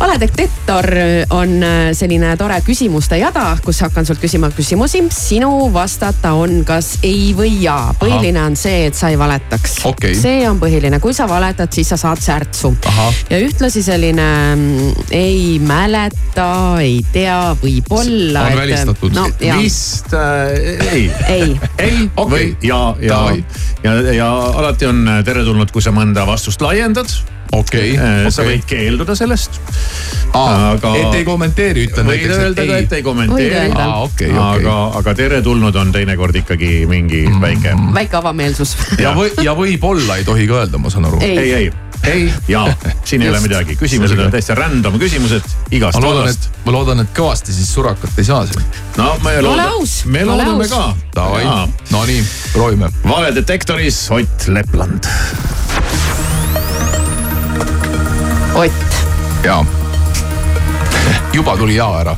[0.00, 0.86] valedetektor
[1.30, 1.56] on
[1.92, 5.02] selline tore küsimuste jada, kus hakkan sult küsima küsimusi.
[5.12, 7.94] sinu vastata on kas ei või jaa.
[8.00, 10.14] põhiline on see, et sa ei valetaks Okei.
[10.16, 12.72] see on põhiline, kui sa valetad, siis sa saad särtsu.
[13.30, 16.50] Ja ühtlasi selline mm, ei mäleta,
[16.82, 18.46] ei tea, võib-olla.
[18.50, 19.14] On välistatud.
[19.16, 21.10] no ja, vist äh, ei.
[21.28, 22.30] ei ei Okei.
[22.32, 23.44] või ja, ja Davai.,
[23.84, 24.30] ja, ja
[24.62, 27.10] alati on teretulnud, kui sa mõnda vastust laiendad
[27.52, 27.94] okei,
[28.30, 28.76] sa võid okei.
[28.78, 29.60] keelduda sellest.
[30.32, 33.82] Aga- et ei kommenteeri, ütlen võid näiteks, öelda et ka, et ei Võid kommenteeri öelda..
[33.84, 34.44] Aa, okei, okei.
[34.62, 37.40] aga, aga teretulnud on teinekord ikkagi mingi Mm.
[37.42, 37.72] väike.
[37.94, 41.18] väike avameelsus ja või, ja võib-olla ei tohi ka öelda, ma saan aru.
[41.20, 41.38] Ei.
[41.38, 41.70] ei, ei,
[42.06, 42.62] ei ja
[43.04, 43.48] siin ei ole Just.
[43.48, 45.42] midagi, küsimused on täiesti random küsimused
[45.74, 46.46] igast ma loodan, vallast.
[46.46, 48.62] et, ma loodan, et kõvasti siis surakat ei saa siin.
[48.96, 50.94] no me Ole loodame aus,, me ole loodame ka.
[51.18, 51.44] Davai,
[51.90, 52.22] no nii,
[52.54, 52.88] proovime.
[53.04, 55.10] valedetektoris Ott Lepland.
[58.60, 58.72] Ott,
[59.44, 59.64] ja.
[61.32, 62.16] juba tuli ja ära.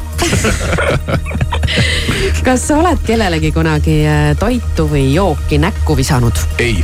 [2.45, 6.35] kas sa oled kellelegi kunagi äh, toitu või jooki näkku visanud?
[6.59, 6.83] ei,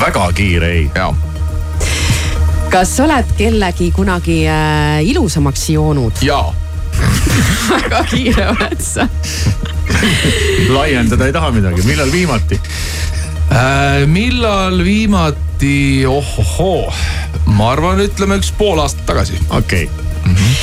[0.00, 0.90] väga kiire ei.
[0.96, 1.12] ja,
[2.74, 6.26] kas sa oled kellegi kunagi äh, ilusamaks joonud?
[6.26, 6.42] ja,
[7.70, 9.06] väga kiire oled sa.
[10.74, 12.58] laiendada ei taha midagi, millal viimati?
[13.52, 16.92] Äh, millal viimati, ohohoo,
[17.52, 19.36] ma arvan, ütleme üks pool aastat tagasi.
[19.50, 20.54] okei okay.,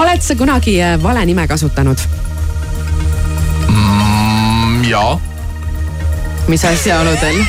[0.00, 2.00] oled sa kunagi äh, vale nime kasutanud?
[3.68, 5.04] Mm, ja,
[6.48, 7.42] mis asjaoludel?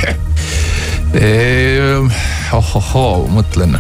[2.60, 3.80] ohohoo, mõtlen.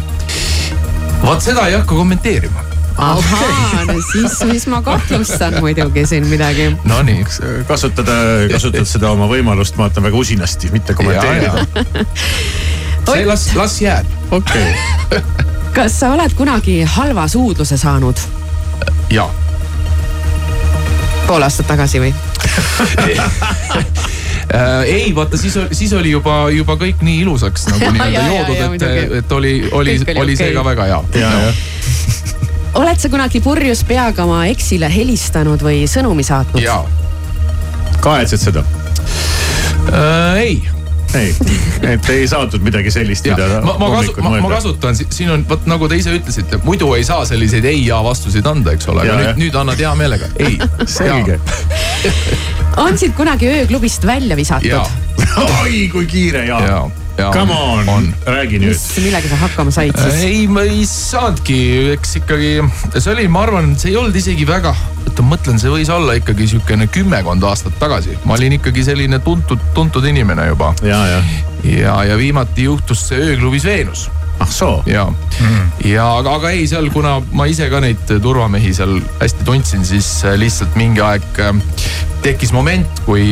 [1.26, 2.67] vaat seda ei hakka kommenteerima.
[2.98, 6.70] ahaa, no siis, siis ma kahtlustan muidugi siin midagi.
[6.84, 7.26] Nonii,
[7.68, 8.18] kasutada,
[8.52, 11.66] kasutad seda oma võimalust, ma vaatan väga usinasti, mitte kommenteerida.
[13.08, 14.06] see las, las jääb.
[14.32, 14.74] okei,
[15.78, 18.20] kas sa oled kunagi halva suudluse saanud?
[19.10, 19.30] ja,
[21.28, 22.14] pool aastat tagasi või?
[24.48, 29.18] Äh, ei vaata, siis, siis oli juba, juba kõik nii ilusaks nagu nii-öelda joodud, et
[29.20, 31.00] et oli, oli oli oli see ka väga hea.
[32.68, 36.62] ja, ja oled sa kunagi purjus peaga oma eksile helistanud või sõnumi saatnud?
[36.62, 36.84] ja,
[38.04, 38.66] kahetsed seda?
[39.88, 40.78] Äh, ei
[41.16, 41.36] ei,
[41.82, 45.32] et ei saatnud midagi sellist, ja mida ma, ma kasu-, hommikul ma, ma kasutan, siin
[45.34, 49.06] on, vot nagu te ise ütlesite, muidu ei saa selliseid ei-ja vastuseid anda, eks ole,
[49.08, 50.60] Ja, aga nüüd, nüüd annad hea meelega, ei.
[50.84, 51.40] selge.
[52.84, 54.96] on sind kunagi ööklubist välja ja visatud?,
[55.62, 57.07] oi, kui kiire ja, ja, ja.
[57.18, 60.20] Come on, on., räägi nüüd millega sa hakkama said siis?
[60.28, 61.58] ei, ma ei saanudki,
[61.96, 62.52] eks ikkagi,
[62.98, 64.76] see oli, ma arvan, see ei olnud isegi väga,
[65.08, 68.20] oota ma mõtlen, see võis olla ikkagi sihukene kümmekond aastat tagasi.
[68.30, 71.24] ma olin ikkagi selline tuntud, tuntud inimene juba ja, ja,
[71.66, 74.08] ja, ja viimati juhtus see ööklubis Veenus
[74.40, 78.74] ah soo, ja mm., ja aga, aga ei seal, kuna ma ise ka neid turvamehi
[78.78, 81.56] seal hästi tundsin, siis äh, lihtsalt mingi aeg äh,
[82.26, 83.32] tekkis moment, kui,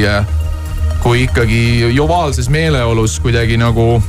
[1.06, 4.00] kui ikkagi jovaalses meeleolus kuidagi nagu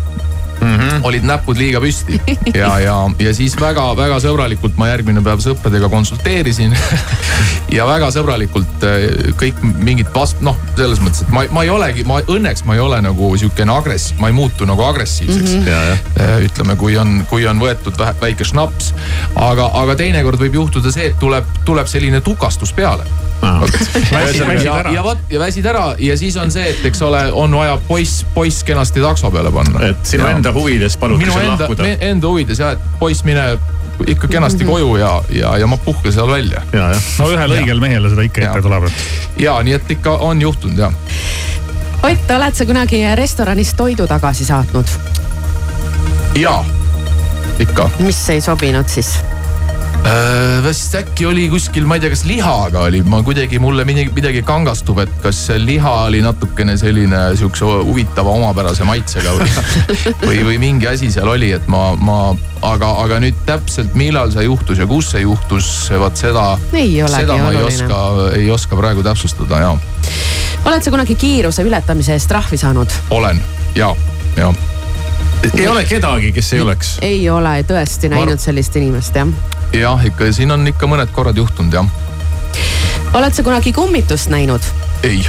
[0.66, 1.04] Mm -hmm.
[1.06, 2.20] olid näpud liiga püsti
[2.62, 6.76] ja, ja, ja siis väga-väga sõbralikult ma järgmine päev sõpradega konsulteerisin
[7.76, 12.04] ja väga sõbralikult äh, kõik mingid vast-, noh, selles mõttes, et ma, ma ei olegi,
[12.04, 15.60] ma õnneks ma ei ole nagu sihukene agress-, ma ei muutu nagu agressiivseks mm.
[15.60, 15.82] -hmm ja,
[16.26, 18.92] ja, ütleme, kui on, kui on võetud vähe, väike šnaps.
[19.34, 23.06] aga, aga teinekord võib juhtuda see, et tuleb, tuleb selline tukastus peale.
[23.46, 24.92] ja, ära.
[24.92, 28.24] ja vot ja väsid ära ja siis on see, et eks ole, on vaja poiss,
[28.34, 29.82] poiss kenasti takso peale panna.
[29.90, 33.58] et sinu enda huvides enda lahkuda., enda huvides jah, et poiss, mine
[34.06, 34.70] ikka kenasti Mhm.
[34.72, 36.62] koju ja, ja, ja ma puhka seal välja.
[36.72, 38.50] ja, jah, no ühel õigel mehele seda ikka Ja.
[38.50, 38.88] ette tuleb,
[39.40, 40.92] ja nii, et ikka on juhtunud ja.
[42.04, 44.86] Ott, oled sa kunagi restoranis toidu tagasi saatnud?
[46.36, 46.64] ja,
[47.58, 49.14] ikka mis ei sobinud siis?
[50.04, 50.64] äh,.
[50.66, 54.42] vist äkki oli kuskil, ma ei tea, kas lihaga oli, ma kuidagi mulle midagi, midagi
[54.46, 59.48] kangastub, et kas see liha oli natukene selline sihukese huvitava omapärase maitsega või,
[60.28, 62.20] või, või mingi asi seal oli, et ma, ma,
[62.66, 65.72] aga, aga nüüd täpselt millal see juhtus ja kus see juhtus,
[66.02, 67.66] vot seda, seda ma ei oluline.
[67.66, 68.00] oska,
[68.38, 69.74] ei oska praegu täpsustada ja
[70.66, 73.02] oled sa kunagi kiiruse ületamise eest trahvi saanud?
[73.14, 73.42] olen
[73.78, 73.92] ja,
[74.36, 74.50] ja
[75.54, 76.96] ei ole kedagi, kes ei oleks.
[77.02, 79.28] ei ole tõesti näinud sellist inimest jah.
[79.76, 81.90] jah, ikka siin on ikka mõned korrad juhtunud jah,
[83.14, 84.64] oled sa kunagi kummitust näinud?
[85.06, 85.22] ei,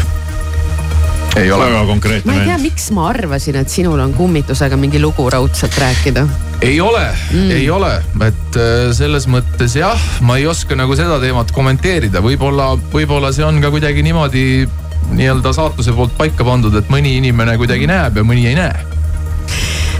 [1.37, 5.01] ei ole väga konkreetne ma ei tea, miks ma arvasin, et sinul on kummitusega mingi
[5.03, 6.25] lugu raudselt rääkida.
[6.61, 7.93] ei ole mm., ei ole,
[8.27, 13.45] et äh, selles mõttes jah, ma ei oska nagu seda teemat kommenteerida, võib-olla, võib-olla see
[13.45, 14.67] on ka kuidagi niimoodi
[15.07, 18.96] nii-öelda saatuse poolt paika pandud, et mõni inimene kuidagi näeb ja mõni ei näe.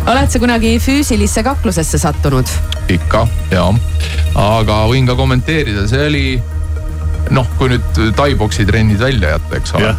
[0.08, 2.52] Oled sa kunagi füüsilisse kaklusesse sattunud?
[2.92, 3.66] ikka ja,
[4.40, 6.28] aga võin ka kommenteerida, see oli
[7.36, 9.92] noh, kui nüüd tai-boksi trennid välja jätta, eks ole.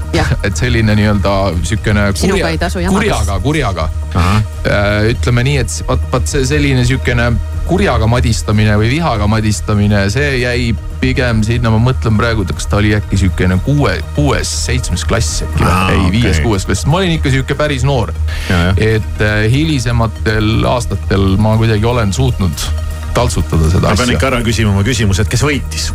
[0.46, 2.52] Et selline nii-öelda sihukene kurja
[2.88, 3.88] kurjaga, kurjaga.
[5.12, 7.30] ütleme nii, et vot, vot see selline sihukene
[7.68, 10.70] kurjaga madistamine või vihaga madistamine, see jäi
[11.02, 15.62] pigem sinna, ma mõtlen praegu, kas ta oli äkki sihukene kuue, kuues, seitsmes klass äkki
[15.62, 16.46] või Aa, ei, viies, okei.
[16.48, 18.12] kuues klass, ma olin ikka sihuke päris noor.
[18.76, 22.68] Et äh, hilisematel aastatel ma kuidagi olen suutnud
[23.14, 24.30] taltsutada seda ma pean asja ikka.
[24.32, 25.90] ära küsima oma küsimuse, et kes võitis?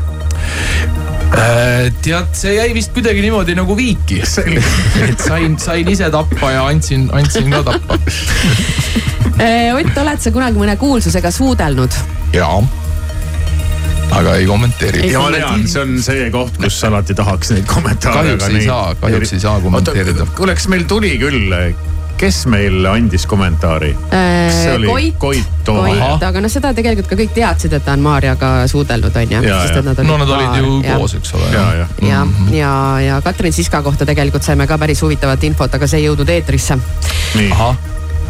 [1.34, 4.20] Äh, tead, see jäi vist kuidagi niimoodi nagu viiki.
[5.10, 7.98] et sain, sain ise tappa ja andsin, andsin ka tappa.
[9.74, 11.96] Ott, oled sa kunagi mõne kuulsusega suudelnud?
[12.38, 12.60] jaa.
[14.14, 15.08] aga ei kommenteeri.
[15.10, 18.22] ja ma tean, see on see koht, kus alati tahaks neid kommentaare.
[18.38, 20.28] Kahjuks ei saa- kahjuks ei saa kommenteerida.
[20.38, 21.50] kuule, kas meil tuli küll,
[22.18, 23.94] kes meil andis kommentaari?
[24.76, 25.48] oli Koit, Koit?
[25.66, 29.42] Koit, aga noh, seda tegelikult ka kõik teadsid, et ta on Maarjaga suudelnud, onju.
[29.48, 29.82] Ja, ja.
[30.04, 31.50] no nad olid ju koos, eks ole.
[31.54, 31.88] ja, ja.
[32.04, 36.08] ja, ja, ja Katrin Siska kohta tegelikult saime ka päris huvitavat infot, aga see ei
[36.10, 36.78] jõudnud eetrisse.
[37.40, 37.50] nii.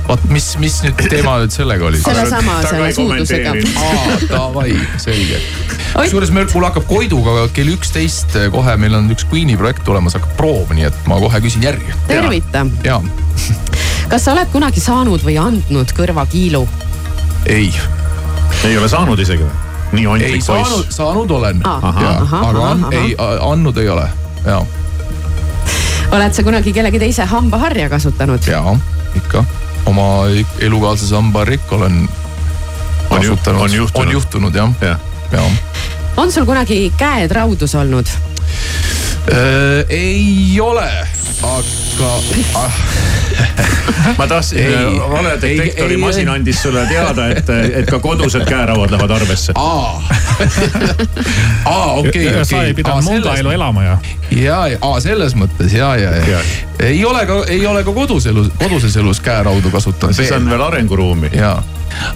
[0.07, 2.01] vot mis, mis nüüd teema nüüd sellega oli?
[2.03, 3.55] sellesama, selle ei suudlusega.
[3.87, 4.71] aa, davai,
[5.01, 5.41] selge.
[5.93, 10.33] Kusjuures meil, mul hakkab Koiduga kell üksteist kohe, meil on üks Queen'i projekt tulemas, hakkab
[10.39, 11.93] proov, nii et ma kohe küsin järgi.
[12.09, 12.65] tervita.
[12.85, 12.99] ja,
[14.13, 16.59] kas sa oled kunagi saanud või andnud kõrvakiilu?
[17.49, 17.71] ei,
[18.61, 19.55] ei ole saanud isegi või?
[19.93, 21.63] nii ei ontlik saanud poiss., saanud olen.
[21.65, 22.93] Ahah, ahah, aga ahah.
[22.93, 24.05] ei, andnud ei ole.
[24.45, 24.59] ja,
[26.13, 28.45] oled sa kunagi kellegi teise hambaharja kasutanud?
[28.45, 28.61] ja
[29.17, 29.41] ikka
[29.89, 30.05] oma
[30.61, 31.97] elukaaslase hambaharja ikka olen
[33.09, 33.65] kasutanud.
[33.65, 34.05] on juhtunud?
[34.05, 35.01] on juhtunud jah, jah.
[35.31, 35.47] ja.
[36.21, 38.13] on sul kunagi käed raudus olnud?
[39.31, 40.89] Äh, ei ole,
[41.43, 42.09] aga
[42.55, 42.71] ah,
[44.17, 49.53] ma tahtsin Ei,, valedetektori masin andis sulle teada, et, et ka kodused käerauad lähevad arvesse.
[49.55, 50.03] aa,
[51.65, 52.45] aa okei, okei.
[52.45, 53.97] sa ei pidanud Monga elu elama ja.
[54.31, 56.39] ja, ja, aa selles mõttes ja, ja, ja Ja.
[56.79, 60.15] ei ole ka, ei ole ka kodus elus, koduses elus käeraudu kasutanud.
[60.15, 61.29] siis on veel arenguruumi.
[61.33, 61.61] ja,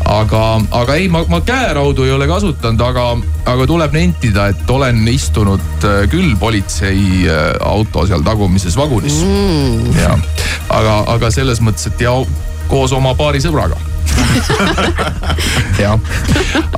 [0.05, 3.07] aga, aga ei, ma, ma käeraudu ei ole kasutanud, aga,
[3.49, 9.93] aga tuleb nentida, et olen istunud äh, küll politsei äh, auto seal tagumises vagunis mm..
[9.99, 10.15] ja,
[10.73, 12.15] aga, aga selles mõttes, et ja
[12.67, 13.79] koos oma paari sõbraga
[15.83, 15.99] jah,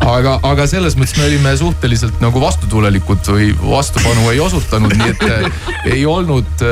[0.02, 5.26] aga, aga selles mõttes me olime suhteliselt nagu vastutulelikud või vastupanu ei osutanud, nii et
[5.30, 6.66] äh, ei olnud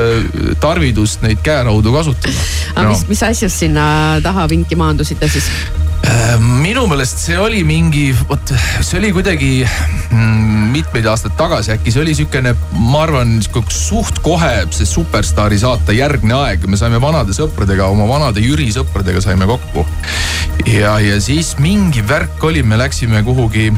[0.62, 2.46] tarvidust neid käeraudu kasutada.
[2.74, 3.84] aga mis, mis asjust sinna
[4.24, 5.50] taha vinki maandusite siis?
[6.06, 11.92] Äh, minu meelest see oli mingi, vot see oli kuidagi mm, mitmeid aastaid tagasi äkki,
[11.92, 13.34] see oli sihukene, ma arvan,
[13.74, 19.22] suht kohe see Superstaari saate järgne aeg, me saime vanade sõpradega, oma vanade Jüri sõpradega
[19.24, 19.84] saime kokku.
[20.70, 23.72] ja, ja siis mingi värk oli, me läksime kuhugi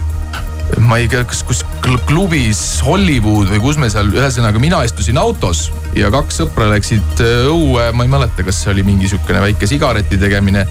[0.78, 5.18] ma ei tea, kas kus kl- klubis Hollywood või kus me seal, ühesõnaga mina istusin
[5.18, 9.42] autos ja kaks sõpra läksid äh, õue, ma ei mäleta, kas see oli mingi sihukene
[9.48, 10.66] väike sigareti tegemine.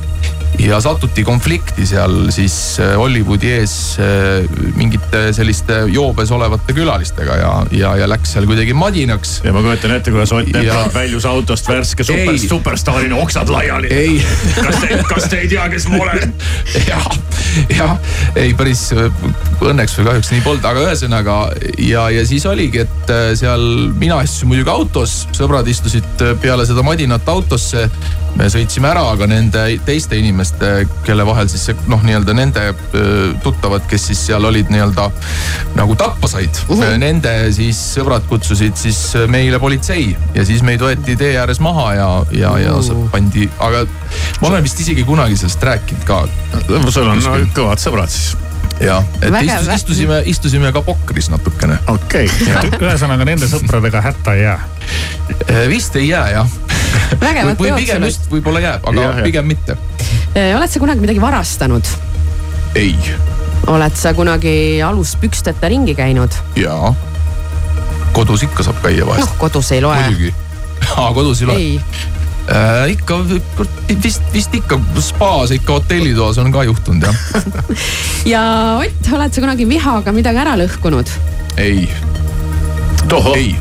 [0.58, 4.44] Ja satuti konflikti seal siis äh, Hollywoodi ees äh,
[4.76, 9.40] mingite selliste joobes olevate külalistega ja, ja, ja läks seal kuidagi madinaks.
[9.46, 13.92] ja ma kujutan ette, kuidas Ott Pepper väljus autost värske super, superstaarina, oksad laiali.
[13.94, 14.18] ei
[14.56, 16.36] kas te, kas te ei tea, kes ma olen?
[16.90, 17.08] jah,
[17.72, 17.96] jah,
[18.40, 19.08] ei päris äh,
[19.64, 21.40] õnneks või kahjuks nii polnud, aga ühesõnaga
[21.86, 23.66] ja, ja siis oligi, et seal
[24.00, 27.88] mina istusin muidugi autos, sõbrad istusid peale seda madinat autosse.
[28.38, 32.64] me sõitsime ära, aga nende teiste inimeste inimeste, kelle vahel siis see noh, nii-öelda nende
[33.44, 35.10] tuttavad, kes siis seal olid nii-öelda
[35.76, 36.76] nagu tappa said uh.
[36.76, 36.84] Mhm.
[36.84, 36.98] -huh.
[37.00, 42.10] Nende siis sõbrad kutsusid siis meile politsei ja siis meid võeti tee ääres maha ja,
[42.32, 43.10] ja, ja Uh.
[43.12, 43.84] pandi, aga
[44.42, 46.28] ma olen vist isegi kunagi sellest rääkinud ka.
[46.90, 48.38] sul on no, kõvad sõbrad siis
[48.80, 49.60] jah, et Vägev.
[49.60, 51.78] istus, istusime, istusime ka pokris natukene.
[51.88, 52.72] okei okay.
[52.80, 54.60] ühesõnaga nende sõpradega hätta ei jää.
[55.70, 56.58] vist ei jää jah.
[57.18, 59.26] Vägevat või teod pigem just võib-olla jääb, aga Jah, jah.
[59.26, 59.78] pigem mitte.
[60.36, 61.92] oled sa kunagi midagi varastanud?
[62.80, 62.96] ei,
[63.68, 64.56] oled sa kunagi
[64.86, 66.36] aluspüksteta ringi käinud?
[66.60, 66.94] jaa.
[68.14, 69.98] kodus ikka saab käia vahest noh, kodus ei loe.
[70.06, 70.34] muidugi.
[70.98, 71.72] aa, kodus ei loe ei,
[72.50, 72.84] äh,?
[72.96, 73.20] ikka
[74.04, 77.26] vist, vist ikka spaas ikka hotellitoas on ka juhtunud jah.
[78.34, 78.44] ja
[78.84, 81.12] Ott, oled sa kunagi vihaga midagi ära lõhkunud?
[81.58, 81.90] ei,
[83.36, 83.52] ei,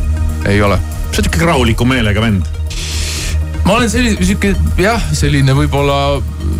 [0.46, 0.78] ei ole
[1.08, 2.46] sa oled ikkagi rahuliku meelega vend.
[3.68, 5.98] Ma olen selline sihuke jah, selline võib-olla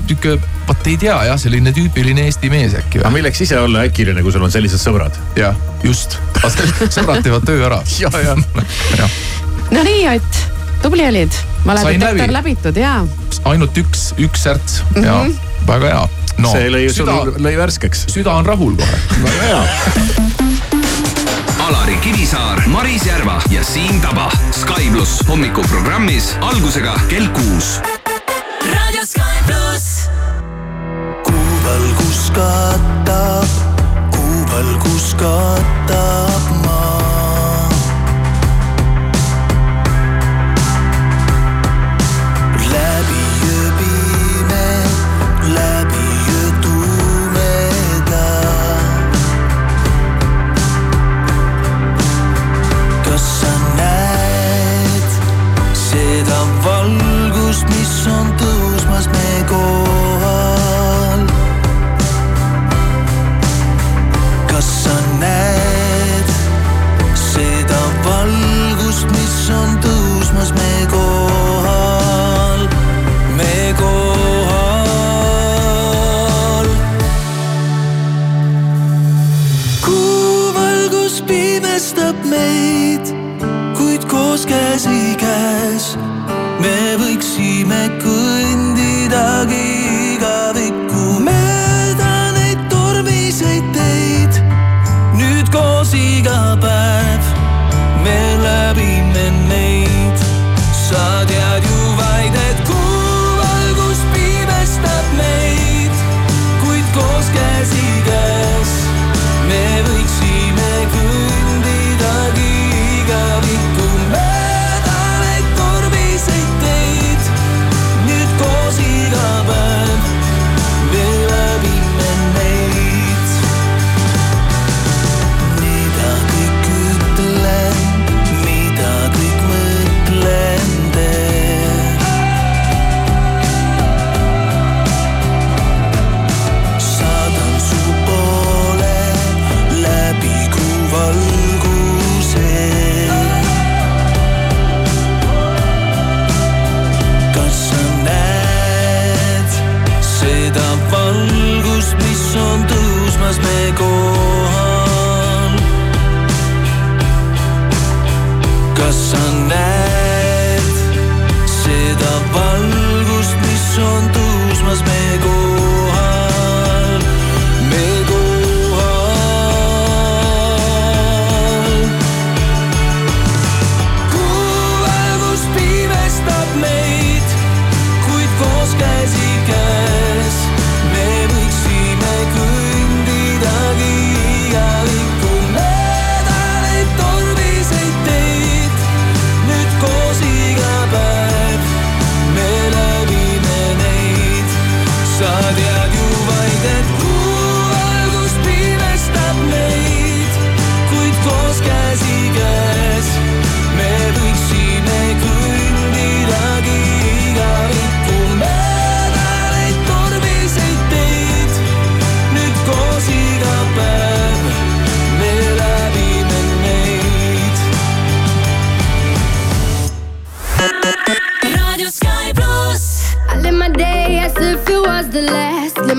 [0.08, 0.34] sihuke,
[0.68, 4.34] vot ei tea jah, selline tüüpiline Eesti mees äkki aga milleks ise olla äkiline, kui
[4.34, 5.16] sul on sellised sõbrad?
[5.38, 5.56] jah,
[5.86, 6.18] just,
[6.96, 7.80] sõbrad teevad töö ära.
[8.02, 8.36] ja, ja,
[9.00, 9.18] jah,
[9.72, 10.38] no nii, Ott,
[10.84, 11.32] tubli olid.
[11.32, 12.34] Sain valedetektor läbi.
[12.36, 12.94] läbitud ja.
[13.50, 15.34] ainult üks, üks särts ja Mhm.
[15.68, 16.04] väga hea
[16.38, 16.52] no,.
[16.52, 18.06] see lõi sul süda, lõi värskeks.
[18.12, 19.00] süda on rahul kohe.
[19.24, 19.62] väga hea.
[21.68, 24.30] Alari Kivisaar, Maris Järva ja Siim Taba.
[24.56, 27.82] Sky pluss hommikuprogrammis algusega kell kuus
[28.64, 30.08] Radio Sky pluss.
[31.28, 33.44] kuuvalgus katab,
[34.16, 36.97] kuuvalgus katab maa.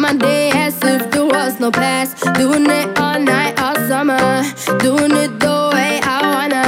[0.10, 2.18] My day as if there was no past.
[2.34, 4.18] Doing it all night, all summer.
[4.80, 6.64] Doing it the way I wanna.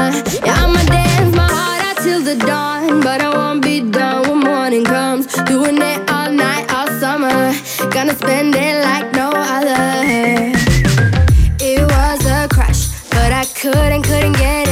[0.46, 3.02] Yeah, I'ma dance my heart out till the dawn.
[3.02, 5.26] But I won't be done when morning comes.
[5.52, 7.54] Doing it all night, all summer.
[7.90, 9.84] Gonna spend it like no other.
[11.70, 14.71] It was a crush, but I couldn't, couldn't get enough.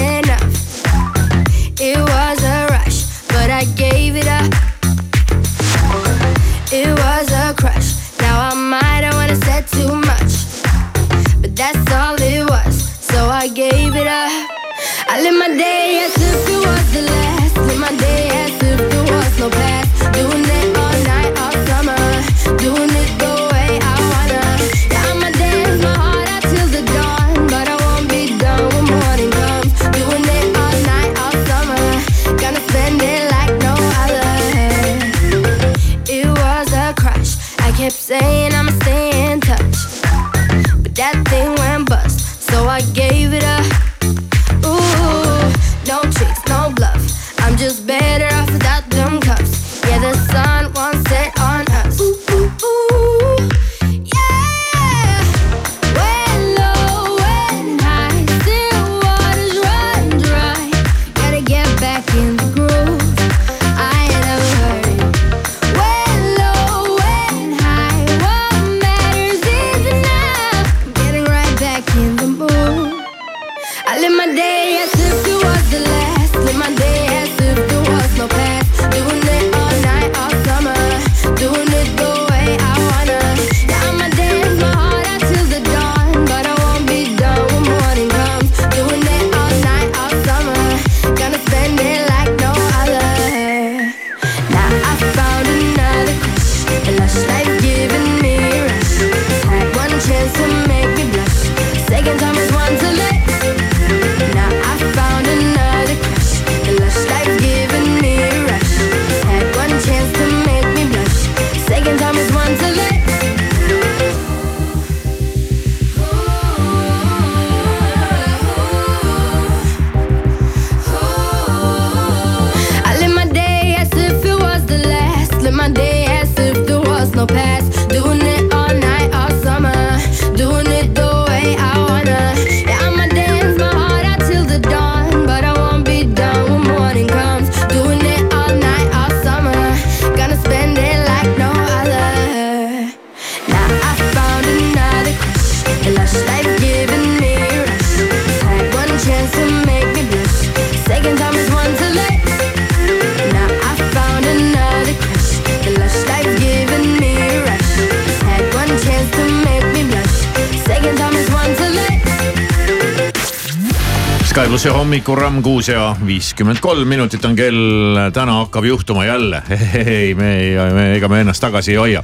[165.10, 169.42] Hommikuramm kuus ja viiskümmend kolm minutit on kell, täna hakkab juhtuma jälle.
[169.74, 172.04] ei, me ei, me, ega me ennast tagasi ei hoia.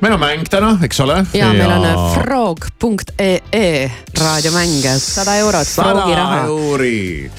[0.00, 1.16] meil on mäng täna, eks ole.
[1.34, 3.90] ja meil on frog.ee
[4.20, 6.40] raadiomäng, sada eurot, Frogi raha.
[6.46, 7.30] euri.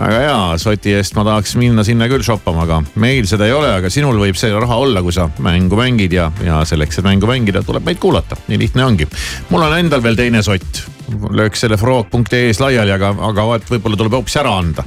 [0.00, 3.70] väga hea, soti eest ma tahaks minna sinna küll shoppama, aga meil seda ei ole,
[3.78, 7.30] aga sinul võib see raha olla, kui sa mängu mängid ja, ja selleks, et mängu
[7.30, 9.06] mängida, tuleb meid kuulata, nii lihtne ongi.
[9.54, 10.88] mul on endal veel teine sott,
[11.30, 14.86] lööks selle frog.ee-s laiali, aga, aga vaat võib-olla tuleb hoopis ära anda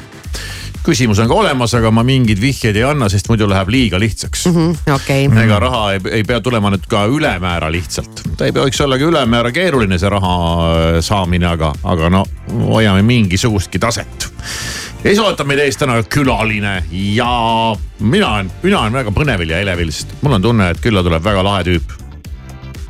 [0.83, 4.47] küsimus on ka olemas, aga ma mingeid vihjeid ei anna, sest muidu läheb liiga lihtsaks
[4.49, 4.57] mm.
[4.57, 5.29] Mhm, okei.
[5.45, 8.23] ega raha ei, ei pea tulema nüüd ka ülemäära lihtsalt.
[8.37, 12.25] ta ei tohiks olla ka ülemäära keeruline, see raha äh, saamine, aga, aga no
[12.67, 14.27] hoiame mingisugustki taset.
[15.03, 17.31] ees ootab meid ees täna külaline ja
[17.99, 21.23] mina olen, mina olen väga põnevil ja elevil, sest mul on tunne, et külla tuleb
[21.23, 22.02] väga lahe tüüp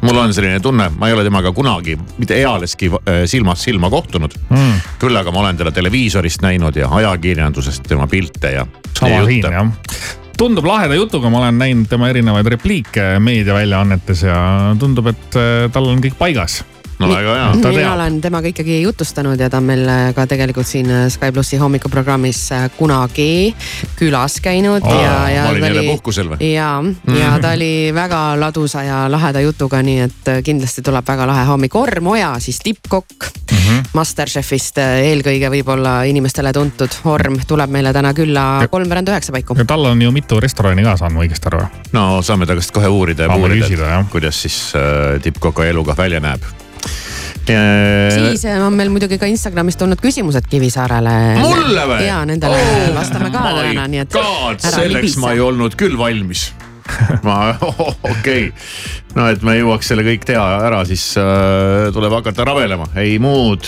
[0.03, 4.35] mul on selline tunne, ma ei ole temaga kunagi mitte ealeski äh, silmast silma kohtunud.
[4.49, 4.81] Mm..
[5.01, 8.67] küll aga ma olen teda televiisorist näinud ja ajakirjandusest tema pilte ja.
[8.99, 9.71] sama liin jah.
[10.37, 14.37] Tundub laheda jutuga, ma olen näinud tema erinevaid repliike meediaväljaannetes ja
[14.79, 16.63] tundub, et äh, tal on kõik paigas
[17.03, 17.49] no väga hea.
[17.55, 17.93] mina teab.
[17.95, 22.41] olen temaga ikkagi jutustanud ja ta on meil äh, ka tegelikult siin Sky plussi hommikuprogrammis
[22.55, 23.55] äh, kunagi
[23.99, 25.43] külas käinud oh, ja, ja.
[25.43, 26.51] ma olin jälle puhkusel või?
[26.53, 26.69] ja,
[27.19, 31.45] ja ta oli väga ladusa ja laheda jutuga, nii et äh, kindlasti tuleb väga lahe
[31.49, 31.75] hommik.
[31.75, 33.89] Orm Oja, siis tippkokk mm -hmm.
[33.93, 36.89] Masterchefist eelkõige võib-olla inimestele tuntud.
[37.05, 39.55] Orm tuleb meile täna külla kolmveerand üheksa paiku.
[39.57, 41.65] ja tal on ju mitu restorani ka, saan ma õigesti aru?
[41.91, 46.62] no saame ta käest kohe uurida ja uurida, kuidas siis äh, tippkoka eluga välja näeb
[47.43, 51.15] siis on meil muidugi ka Instagramis tulnud küsimused Kivisaarele.
[51.41, 52.05] mulle või?
[52.07, 54.19] ja nendele oh, vastame ka täna, nii et.
[54.63, 55.23] selleks libise.
[55.23, 56.51] ma ei olnud küll valmis
[57.27, 58.49] ma, okei okay.,
[59.15, 63.67] no et me jõuaks selle kõik teha ära, siis äh, tuleb hakata rabelema, ei muud.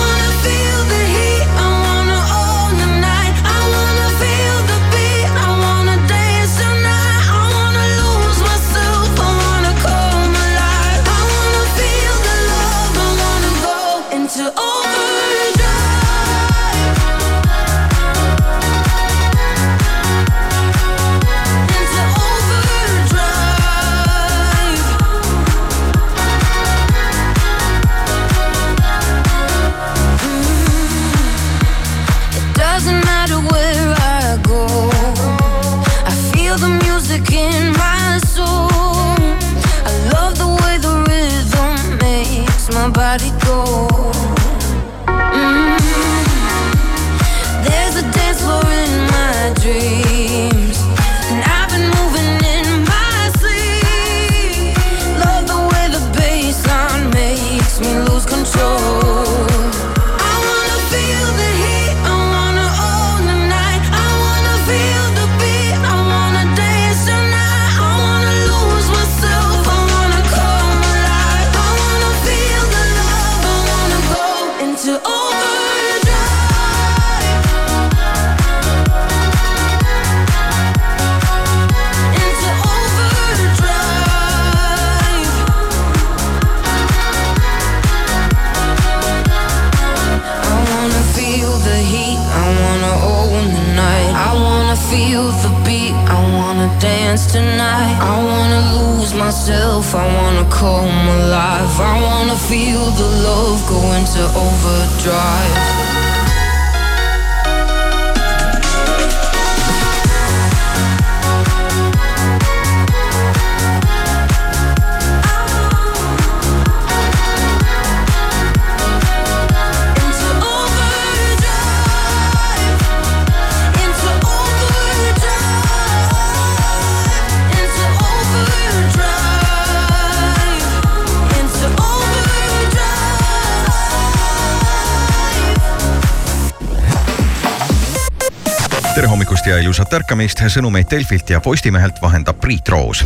[139.51, 143.05] Ja ilusat ärkamist, sõnumeid Delfilt ja Postimehelt vahendab Priit Roos.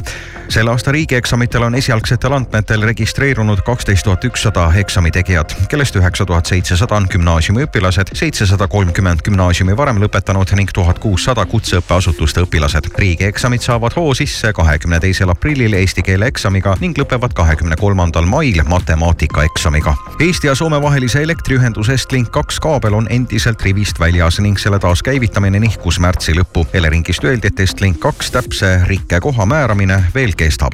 [0.49, 6.95] selle aasta riigieksamitel on esialgsetel andmetel registreerunud kaksteist tuhat ükssada eksamitegijat, kellest üheksa tuhat seitsesada
[6.95, 12.91] on gümnaasiumiõpilased, seitsesada kolmkümmend gümnaasiumi varem lõpetanud ning tuhat kuussada kutseõppeasutuste õpilased.
[12.97, 18.61] riigieksamid saavad hoo sisse kahekümne teisel aprillil eesti keele eksamiga ning lõpevad kahekümne kolmandal mail
[18.63, 19.95] matemaatikaeksamiga.
[20.19, 25.59] Eesti ja Soome vahelise elektriühenduse Estlink kaks kaabel on endiselt rivist väljas ning selle taaskäivitamine
[25.59, 25.99] nihkus
[26.35, 26.67] märtsi lõppu.
[26.73, 30.73] Eleringist öeldi, et Estlink kaks täpse rikkekoha määramine veel kestab.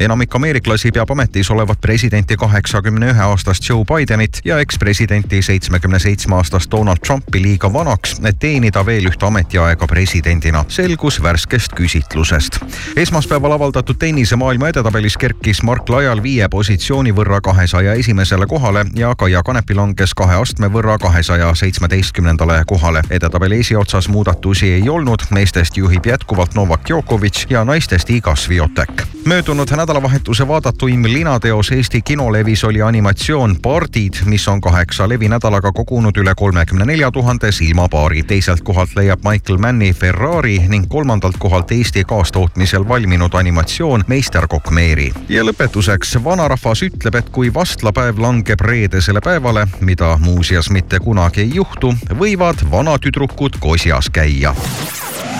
[0.00, 6.36] enamik ameeriklasi peab ametis olevat presidenti kaheksakümne ühe aastast Joe Bidenit ja ekspresidenti seitsmekümne seitsme
[6.36, 12.60] aastast Donald Trumpi liiga vanaks, et teenida veel ühte ametiaega presidendina, selgus värskest küsitlusest.
[12.96, 19.42] esmaspäeval avaldatud tennisemaailma edetabelis kerkis Mark Laial viie positsiooni võrra kahesaja esimesele kohale ja Kaia
[19.42, 23.02] Kanepi langes kahe astme võrra kahesaja seitsmeteistkümnendale kohale.
[23.10, 29.02] edetabeli esiotsas muudatusi ei olnud, meestest juhib jätkuvalt Novak Djokovic ja naistest Iga Swiatek.
[29.24, 36.34] möödunud nädalavahetuse vaadatuim linateos Eesti kinolevis oli animatsioon Pardid, mis on kaheksa levinädalaga kogunud üle
[36.36, 38.22] kolmekümne nelja tuhande silmapaari.
[38.22, 45.12] teiselt kohalt leiab Michael Manni Ferrari ning kolmandalt kohalt Eesti kaastootmisel valminud animatsioon Meisterkokk Meeri.
[45.28, 51.54] ja lõpetuseks, vanarahvas ütleb, et kui vastlapäev langeb reedesele päevale, mida muuseas mitte kunagi ei
[51.54, 55.39] juhtu, võivad vanatüdrukud kosjas käia Yeah.